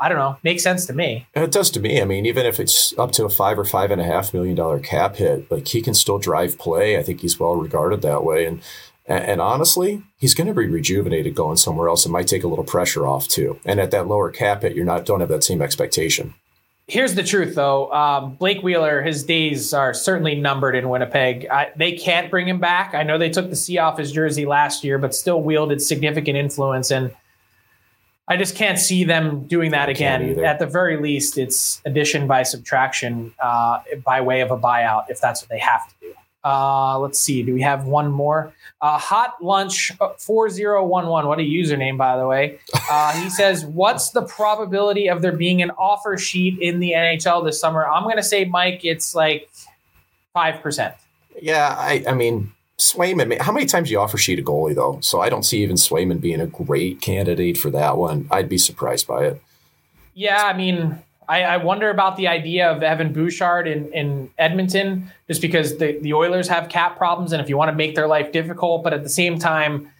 I 0.00 0.08
don't 0.08 0.18
know, 0.18 0.36
makes 0.44 0.62
sense 0.62 0.86
to 0.86 0.92
me. 0.92 1.26
It 1.34 1.50
does 1.50 1.70
to 1.72 1.80
me. 1.80 2.00
I 2.00 2.04
mean, 2.04 2.26
even 2.26 2.46
if 2.46 2.60
it's 2.60 2.96
up 2.98 3.12
to 3.12 3.24
a 3.24 3.30
five 3.30 3.58
or 3.58 3.64
five 3.64 3.90
and 3.90 4.00
a 4.00 4.04
half 4.04 4.32
million 4.32 4.54
dollar 4.54 4.78
cap 4.78 5.16
hit, 5.16 5.50
like 5.50 5.66
he 5.66 5.82
can 5.82 5.94
still 5.94 6.18
drive 6.18 6.58
play. 6.58 6.98
I 6.98 7.02
think 7.02 7.20
he's 7.20 7.40
well 7.40 7.56
regarded 7.56 8.02
that 8.02 8.24
way. 8.24 8.46
And 8.46 8.62
and, 9.10 9.40
honestly, 9.40 10.02
he's 10.18 10.34
going 10.34 10.48
to 10.48 10.52
be 10.54 10.66
rejuvenated 10.66 11.34
going 11.34 11.56
somewhere 11.56 11.88
else. 11.88 12.04
It 12.04 12.10
might 12.10 12.26
take 12.28 12.44
a 12.44 12.46
little 12.46 12.62
pressure 12.62 13.06
off 13.06 13.26
too. 13.26 13.58
And 13.64 13.80
at 13.80 13.90
that 13.90 14.06
lower 14.06 14.30
cap 14.30 14.60
hit, 14.60 14.76
you're 14.76 14.84
not 14.84 15.06
don't 15.06 15.20
have 15.20 15.30
that 15.30 15.44
same 15.44 15.62
expectation. 15.62 16.34
Here's 16.88 17.14
the 17.14 17.22
truth, 17.22 17.54
though. 17.54 17.92
Um, 17.92 18.34
Blake 18.36 18.62
Wheeler, 18.62 19.02
his 19.02 19.22
days 19.22 19.74
are 19.74 19.92
certainly 19.92 20.34
numbered 20.34 20.74
in 20.74 20.88
Winnipeg. 20.88 21.46
I, 21.50 21.70
they 21.76 21.92
can't 21.92 22.30
bring 22.30 22.48
him 22.48 22.60
back. 22.60 22.94
I 22.94 23.02
know 23.02 23.18
they 23.18 23.28
took 23.28 23.50
the 23.50 23.56
C 23.56 23.76
off 23.76 23.98
his 23.98 24.10
jersey 24.10 24.46
last 24.46 24.82
year, 24.82 24.96
but 24.96 25.14
still 25.14 25.42
wielded 25.42 25.82
significant 25.82 26.38
influence. 26.38 26.90
And 26.90 27.14
I 28.26 28.38
just 28.38 28.56
can't 28.56 28.78
see 28.78 29.04
them 29.04 29.46
doing 29.46 29.70
that 29.72 29.90
again. 29.90 30.42
At 30.42 30.58
the 30.60 30.66
very 30.66 30.96
least, 30.96 31.36
it's 31.36 31.82
addition 31.84 32.26
by 32.26 32.42
subtraction 32.42 33.34
uh, 33.38 33.80
by 34.02 34.22
way 34.22 34.40
of 34.40 34.50
a 34.50 34.56
buyout 34.56 35.10
if 35.10 35.20
that's 35.20 35.42
what 35.42 35.50
they 35.50 35.58
have 35.58 35.86
to 35.88 35.94
do. 36.00 36.14
Uh, 36.44 36.98
let's 36.98 37.18
see. 37.18 37.42
Do 37.42 37.52
we 37.52 37.62
have 37.62 37.86
one 37.86 38.10
more? 38.10 38.52
Uh, 38.80 38.96
Hot 38.98 39.42
Lunch 39.42 39.92
uh, 40.00 40.10
4011. 40.18 41.28
What 41.28 41.38
a 41.38 41.42
username, 41.42 41.98
by 41.98 42.16
the 42.16 42.26
way. 42.26 42.58
Uh, 42.90 43.12
he 43.12 43.28
says, 43.28 43.66
What's 43.66 44.12
the 44.12 44.22
probability 44.22 45.10
of 45.10 45.20
there 45.20 45.36
being 45.36 45.60
an 45.60 45.70
offer 45.72 46.16
sheet 46.16 46.58
in 46.58 46.80
the 46.80 46.92
NHL 46.92 47.44
this 47.44 47.60
summer? 47.60 47.86
I'm 47.86 48.04
going 48.04 48.16
to 48.16 48.22
say, 48.22 48.46
Mike, 48.46 48.82
it's 48.82 49.14
like 49.14 49.50
5%. 50.34 50.94
Yeah, 51.42 51.76
I, 51.78 52.02
I 52.08 52.14
mean, 52.14 52.50
Swayman, 52.78 53.38
how 53.40 53.52
many 53.52 53.66
times 53.66 53.88
do 53.88 53.92
you 53.92 54.00
offer 54.00 54.16
sheet 54.16 54.38
a 54.38 54.42
goalie, 54.42 54.74
though? 54.74 55.00
So 55.02 55.20
I 55.20 55.28
don't 55.28 55.42
see 55.42 55.62
even 55.62 55.76
Swayman 55.76 56.18
being 56.18 56.40
a 56.40 56.46
great 56.46 57.02
candidate 57.02 57.58
for 57.58 57.68
that 57.70 57.98
one. 57.98 58.26
I'd 58.30 58.48
be 58.48 58.56
surprised 58.56 59.06
by 59.06 59.26
it. 59.26 59.42
Yeah, 60.14 60.42
I 60.44 60.56
mean, 60.56 60.98
I, 61.28 61.42
I, 61.42 61.56
wonder 61.58 61.90
about 61.90 62.16
the 62.16 62.26
idea 62.26 62.70
of 62.70 62.82
Evan 62.82 63.12
Bouchard 63.12 63.68
in, 63.68 63.92
in 63.92 64.30
Edmonton, 64.38 65.10
just 65.26 65.42
because 65.42 65.76
the, 65.76 65.98
the 66.00 66.14
Oilers 66.14 66.48
have 66.48 66.70
cap 66.70 66.96
problems, 66.96 67.32
and 67.32 67.42
if 67.42 67.48
you 67.48 67.56
want 67.56 67.68
to 67.70 67.76
make 67.76 67.94
their 67.94 68.08
life 68.08 68.32
difficult, 68.32 68.82
but 68.82 68.94
at 68.94 69.02
the 69.02 69.08
same 69.10 69.38
time, 69.38 69.90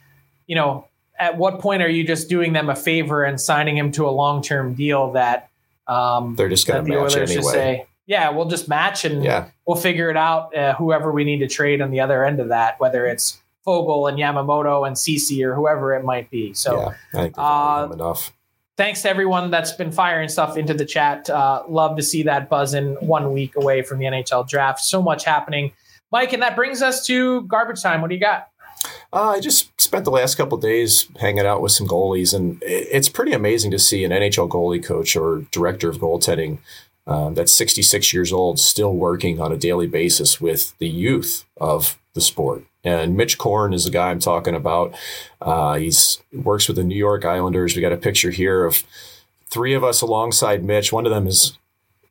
you 0.47 0.57
know, 0.57 0.87
at 1.19 1.37
what 1.37 1.59
point 1.61 1.83
are 1.83 1.89
you 1.89 2.05
just 2.05 2.29
doing 2.29 2.53
them 2.53 2.71
a 2.71 2.77
favor 2.77 3.25
and 3.25 3.41
signing 3.41 3.77
him 3.77 3.93
to 3.93 4.09
a 4.09 4.11
long 4.11 4.43
term 4.43 4.75
deal 4.75 5.13
that 5.13 5.51
um, 5.87 6.35
they're 6.37 6.49
just 6.49 6.67
going 6.67 6.85
to 6.85 6.89
match 6.89 7.15
Oilers 7.15 7.31
anyway? 7.31 7.53
say, 7.53 7.87
yeah, 8.07 8.31
we'll 8.31 8.49
just 8.49 8.69
match 8.69 9.05
and 9.05 9.23
yeah. 9.23 9.49
we'll 9.67 9.77
figure 9.77 10.09
it 10.11 10.17
out. 10.17 10.57
Uh, 10.57 10.75
whoever 10.75 11.13
we 11.13 11.25
need 11.25 11.41
to 11.41 11.47
trade 11.47 11.83
on 11.83 11.91
the 11.91 12.01
other 12.01 12.25
end 12.25 12.41
of 12.41 12.49
that, 12.49 12.81
whether 12.81 13.07
it's 13.07 13.39
Foegele 13.67 14.09
and 14.09 14.19
Yamamoto 14.19 14.87
and 14.87 14.97
Ceci 14.97 15.45
or 15.45 15.55
whoever 15.55 15.95
it 15.95 16.05
might 16.05 16.31
be. 16.31 16.55
So, 16.55 16.81
yeah, 16.81 16.95
I 17.13 17.23
think 17.25 17.35
uh, 17.37 17.89
enough 17.93 18.33
thanks 18.79 19.03
to 19.03 19.11
everyone 19.11 19.51
that's 19.51 19.73
been 19.73 19.93
firing 19.93 20.29
stuff 20.29 20.57
into 20.57 20.73
the 20.73 20.87
chat. 20.87 21.29
Uh, 21.29 21.65
love 21.69 21.97
to 21.97 22.03
see 22.03 22.23
that 22.23 22.49
buzzing 22.49 22.95
one 23.07 23.33
week 23.33 23.57
away 23.57 23.83
from 23.83 23.99
the 23.99 24.07
NHL 24.07 24.49
draft. 24.49 24.81
So 24.81 25.03
much 25.03 25.25
happening. 25.25 25.73
Mike, 26.11 26.33
and 26.33 26.43
that 26.43 26.57
brings 26.57 26.81
us 26.81 27.05
to 27.07 27.43
garbage 27.43 27.83
time. 27.83 28.01
What 28.01 28.09
do 28.09 28.15
you 28.15 28.21
got? 28.21 28.49
Uh, 29.13 29.31
I 29.31 29.41
just 29.41 29.79
spent 29.81 30.05
the 30.05 30.11
last 30.11 30.37
couple 30.37 30.57
days 30.57 31.09
hanging 31.19 31.45
out 31.45 31.61
with 31.61 31.73
some 31.73 31.89
goalies, 31.89 32.33
and 32.33 32.63
it's 32.63 33.09
pretty 33.09 33.33
amazing 33.33 33.73
to 33.73 33.79
see 33.79 34.05
an 34.05 34.13
NHL 34.13 34.49
goalie 34.49 34.83
coach 34.83 35.17
or 35.17 35.45
director 35.51 35.91
of 35.91 35.99
goaltending 35.99 36.59
um, 37.07 37.35
that's 37.35 37.53
66 37.53 38.13
years 38.13 38.33
old 38.33 38.61
still 38.61 38.95
working 38.95 39.41
on 39.41 39.51
a 39.51 39.57
daily 39.57 39.87
basis 39.87 40.41
with 40.41 40.77
the 40.79 40.89
youth 40.89 41.45
of 41.61 41.99
the 42.13 42.21
sport. 42.21 42.65
And 42.97 43.17
Mitch 43.17 43.39
Korn 43.39 43.73
is 43.73 43.85
the 43.85 43.91
guy 43.91 44.11
I'm 44.11 44.21
talking 44.21 44.55
about. 44.55 44.95
Uh, 45.41 45.75
he's 45.75 46.23
works 46.33 46.69
with 46.69 46.77
the 46.77 46.85
New 46.85 46.97
York 46.97 47.25
Islanders. 47.25 47.75
We 47.75 47.83
got 47.83 47.93
a 47.93 47.97
picture 47.97 48.31
here 48.31 48.65
of 48.65 48.83
three 49.47 49.75
of 49.75 49.85
us 49.85 50.01
alongside 50.01 50.65
Mitch. 50.65 50.93
One 50.93 51.07
of 51.07 51.11
them 51.11 51.27
is 51.27 51.59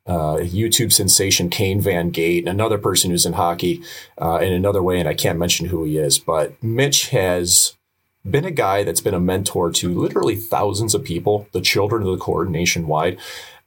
uh, 0.06 0.38
YouTube 0.38 0.92
sensation 0.92 1.50
Kane 1.50 1.80
Van 1.80 2.10
Gate, 2.10 2.48
another 2.48 2.78
person 2.78 3.10
who's 3.10 3.26
in 3.26 3.34
hockey 3.34 3.82
uh, 4.20 4.38
in 4.38 4.52
another 4.52 4.82
way, 4.82 4.98
and 4.98 5.08
I 5.08 5.14
can't 5.14 5.38
mention 5.38 5.66
who 5.66 5.84
he 5.84 5.98
is. 5.98 6.18
But 6.18 6.60
Mitch 6.62 7.08
has 7.08 7.76
been 8.28 8.44
a 8.44 8.50
guy 8.50 8.84
that's 8.84 9.00
been 9.00 9.14
a 9.14 9.20
mentor 9.20 9.70
to 9.70 9.92
literally 9.92 10.36
thousands 10.36 10.94
of 10.94 11.04
people, 11.04 11.48
the 11.52 11.60
children 11.60 12.02
of 12.02 12.08
the 12.08 12.16
court 12.16 12.50
nationwide. 12.50 13.18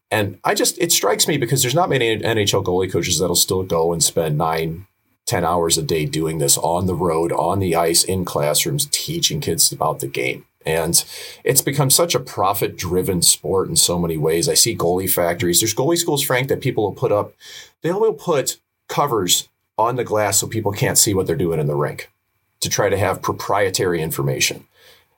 And 0.09 0.39
I 0.43 0.53
just, 0.53 0.77
it 0.79 0.91
strikes 0.91 1.27
me 1.27 1.37
because 1.37 1.61
there's 1.61 1.75
not 1.75 1.89
many 1.89 2.17
NHL 2.19 2.63
goalie 2.63 2.91
coaches 2.91 3.19
that'll 3.19 3.35
still 3.35 3.63
go 3.63 3.93
and 3.93 4.03
spend 4.03 4.37
nine, 4.37 4.87
10 5.31 5.45
hours 5.45 5.77
a 5.77 5.81
day 5.81 6.05
doing 6.05 6.39
this 6.39 6.57
on 6.57 6.87
the 6.87 6.93
road, 6.93 7.31
on 7.31 7.59
the 7.59 7.73
ice, 7.73 8.03
in 8.03 8.25
classrooms, 8.25 8.89
teaching 8.91 9.39
kids 9.39 9.71
about 9.71 10.01
the 10.01 10.07
game. 10.07 10.43
And 10.65 11.01
it's 11.45 11.61
become 11.61 11.89
such 11.89 12.13
a 12.13 12.19
profit 12.19 12.75
driven 12.75 13.21
sport 13.21 13.69
in 13.69 13.77
so 13.77 13.97
many 13.97 14.17
ways. 14.17 14.49
I 14.49 14.55
see 14.55 14.75
goalie 14.75 15.09
factories. 15.09 15.61
There's 15.61 15.73
goalie 15.73 15.97
schools, 15.97 16.21
Frank, 16.21 16.49
that 16.49 16.59
people 16.59 16.83
will 16.83 16.91
put 16.91 17.13
up, 17.13 17.33
they 17.81 17.93
will 17.93 18.13
put 18.13 18.59
covers 18.89 19.47
on 19.77 19.95
the 19.95 20.03
glass 20.03 20.39
so 20.39 20.47
people 20.47 20.73
can't 20.73 20.97
see 20.97 21.13
what 21.13 21.27
they're 21.27 21.37
doing 21.37 21.61
in 21.61 21.67
the 21.67 21.75
rink 21.75 22.11
to 22.59 22.67
try 22.67 22.89
to 22.89 22.97
have 22.97 23.21
proprietary 23.21 24.01
information. 24.01 24.65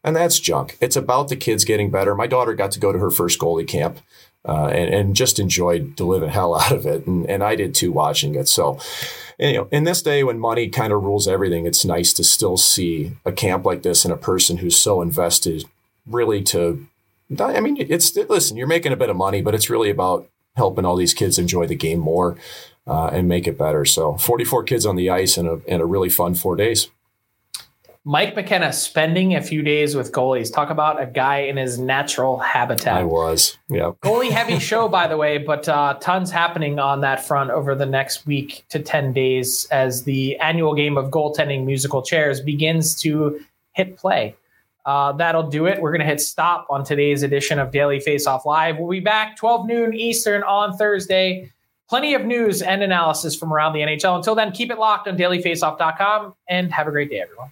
And 0.04 0.16
that's 0.16 0.40
junk. 0.40 0.78
It's 0.82 0.96
about 0.96 1.30
the 1.30 1.36
kids 1.36 1.64
getting 1.64 1.90
better. 1.90 2.14
My 2.14 2.28
daughter 2.28 2.54
got 2.54 2.72
to 2.72 2.80
go 2.80 2.92
to 2.92 3.00
her 3.00 3.10
first 3.10 3.40
goalie 3.40 3.68
camp 3.68 4.00
uh, 4.46 4.68
and, 4.68 4.94
and 4.94 5.16
just 5.16 5.40
enjoyed 5.40 5.96
the 5.98 6.04
living 6.04 6.30
hell 6.30 6.56
out 6.60 6.72
of 6.72 6.86
it. 6.86 7.08
And, 7.08 7.30
and 7.30 7.44
I 7.44 7.56
did 7.56 7.74
too 7.74 7.92
watching 7.92 8.36
it. 8.36 8.48
So, 8.48 8.80
you 9.40 9.54
know, 9.54 9.68
in 9.72 9.86
this 9.86 10.02
day 10.02 10.24
when 10.24 10.40
money 10.40 10.68
kind 10.70 10.92
of 10.92 11.04
rules 11.04 11.28
everything, 11.28 11.66
it's 11.66 11.86
nice 11.86 12.14
to 12.14 12.24
still 12.24 12.58
see 12.58 13.14
a 13.26 13.32
camp 13.32 13.66
like 13.66 13.84
this 13.84 14.04
and 14.04 14.14
a 14.14 14.18
person 14.18 14.58
who's 14.58 14.78
so 14.78 15.02
invested 15.02 15.66
really 16.06 16.42
to, 16.44 16.86
I 17.40 17.62
mean, 17.62 17.78
it's, 17.80 18.16
listen, 18.16 18.58
you're 18.58 18.68
making 18.68 18.92
a 18.92 18.98
bit 18.98 19.10
of 19.10 19.16
money, 19.16 19.42
but 19.42 19.56
it's 19.56 19.70
really 19.70 19.90
about 19.90 20.28
helping 20.56 20.86
all 20.86 20.96
these 20.96 21.14
kids 21.14 21.40
enjoy 21.40 21.66
the 21.66 21.76
game 21.76 22.00
more 22.00 22.38
uh, 22.86 23.08
and 23.08 23.28
make 23.28 23.48
it 23.48 23.58
better. 23.58 23.86
So 23.86 24.18
44 24.18 24.64
kids 24.64 24.86
on 24.86 24.98
the 24.98 25.10
ice 25.10 25.38
and 25.38 25.48
a, 25.48 25.62
and 25.68 25.82
a 25.82 25.86
really 25.86 26.10
fun 26.10 26.36
four 26.36 26.56
days. 26.56 26.90
Mike 28.06 28.36
McKenna 28.36 28.74
spending 28.74 29.36
a 29.36 29.42
few 29.42 29.62
days 29.62 29.96
with 29.96 30.12
goalies. 30.12 30.54
Talk 30.54 30.70
about 30.70 31.02
a 31.02 31.06
guy 31.06 31.38
in 31.40 31.56
his 31.56 31.80
natural 31.80 32.38
habitat. 32.38 32.98
I 32.98 33.04
was, 33.06 33.58
yeah. 33.70 33.92
Goalie 34.02 34.30
heavy 34.32 34.60
show, 34.60 34.90
by 34.90 35.08
the 35.08 35.16
way, 35.16 35.38
but 35.38 35.70
uh, 35.70 35.94
tons 36.02 36.30
happening 36.30 36.80
on 36.80 37.00
that 37.02 37.26
front 37.26 37.52
over 37.52 37.76
the 37.76 37.86
next 37.86 38.26
week 38.26 38.66
to 38.70 38.80
10 38.80 39.14
days 39.14 39.68
as 39.72 40.04
the 40.04 40.38
annual 40.40 40.76
game 40.76 40.98
of 40.98 41.12
goaltending 41.12 41.66
musical 41.66 42.02
chairs 42.02 42.42
begins 42.42 43.00
to 43.02 43.40
hit 43.72 43.96
play. 43.96 44.36
Uh, 44.86 45.14
that'll 45.14 45.50
do 45.50 45.66
it. 45.66 45.82
We're 45.82 45.92
going 45.92 46.02
to 46.02 46.06
hit 46.06 46.20
stop 46.20 46.68
on 46.70 46.84
today's 46.84 47.24
edition 47.24 47.58
of 47.58 47.72
Daily 47.72 48.00
Faceoff 48.00 48.44
Live. 48.44 48.80
We'll 48.80 48.90
be 48.90 49.00
back 49.00 49.38
12 49.38 49.66
noon 49.66 49.94
Eastern 49.94 50.44
on 50.44 50.76
Thursday. 50.76 51.50
Plenty 51.88 52.16
of 52.16 52.26
news 52.26 52.62
and 52.62 52.84
analysis 52.84 53.34
from 53.34 53.54
around 53.54 53.72
the 53.72 53.80
NHL. 53.80 54.18
Until 54.18 54.36
then, 54.36 54.52
keep 54.52 54.72
it 54.72 54.78
locked 54.78 55.08
on 55.08 55.16
dailyfaceoff.com 55.18 56.34
and 56.50 56.74
have 56.74 56.88
a 56.88 56.92
great 56.92 57.10
day, 57.10 57.22
everyone. 57.22 57.52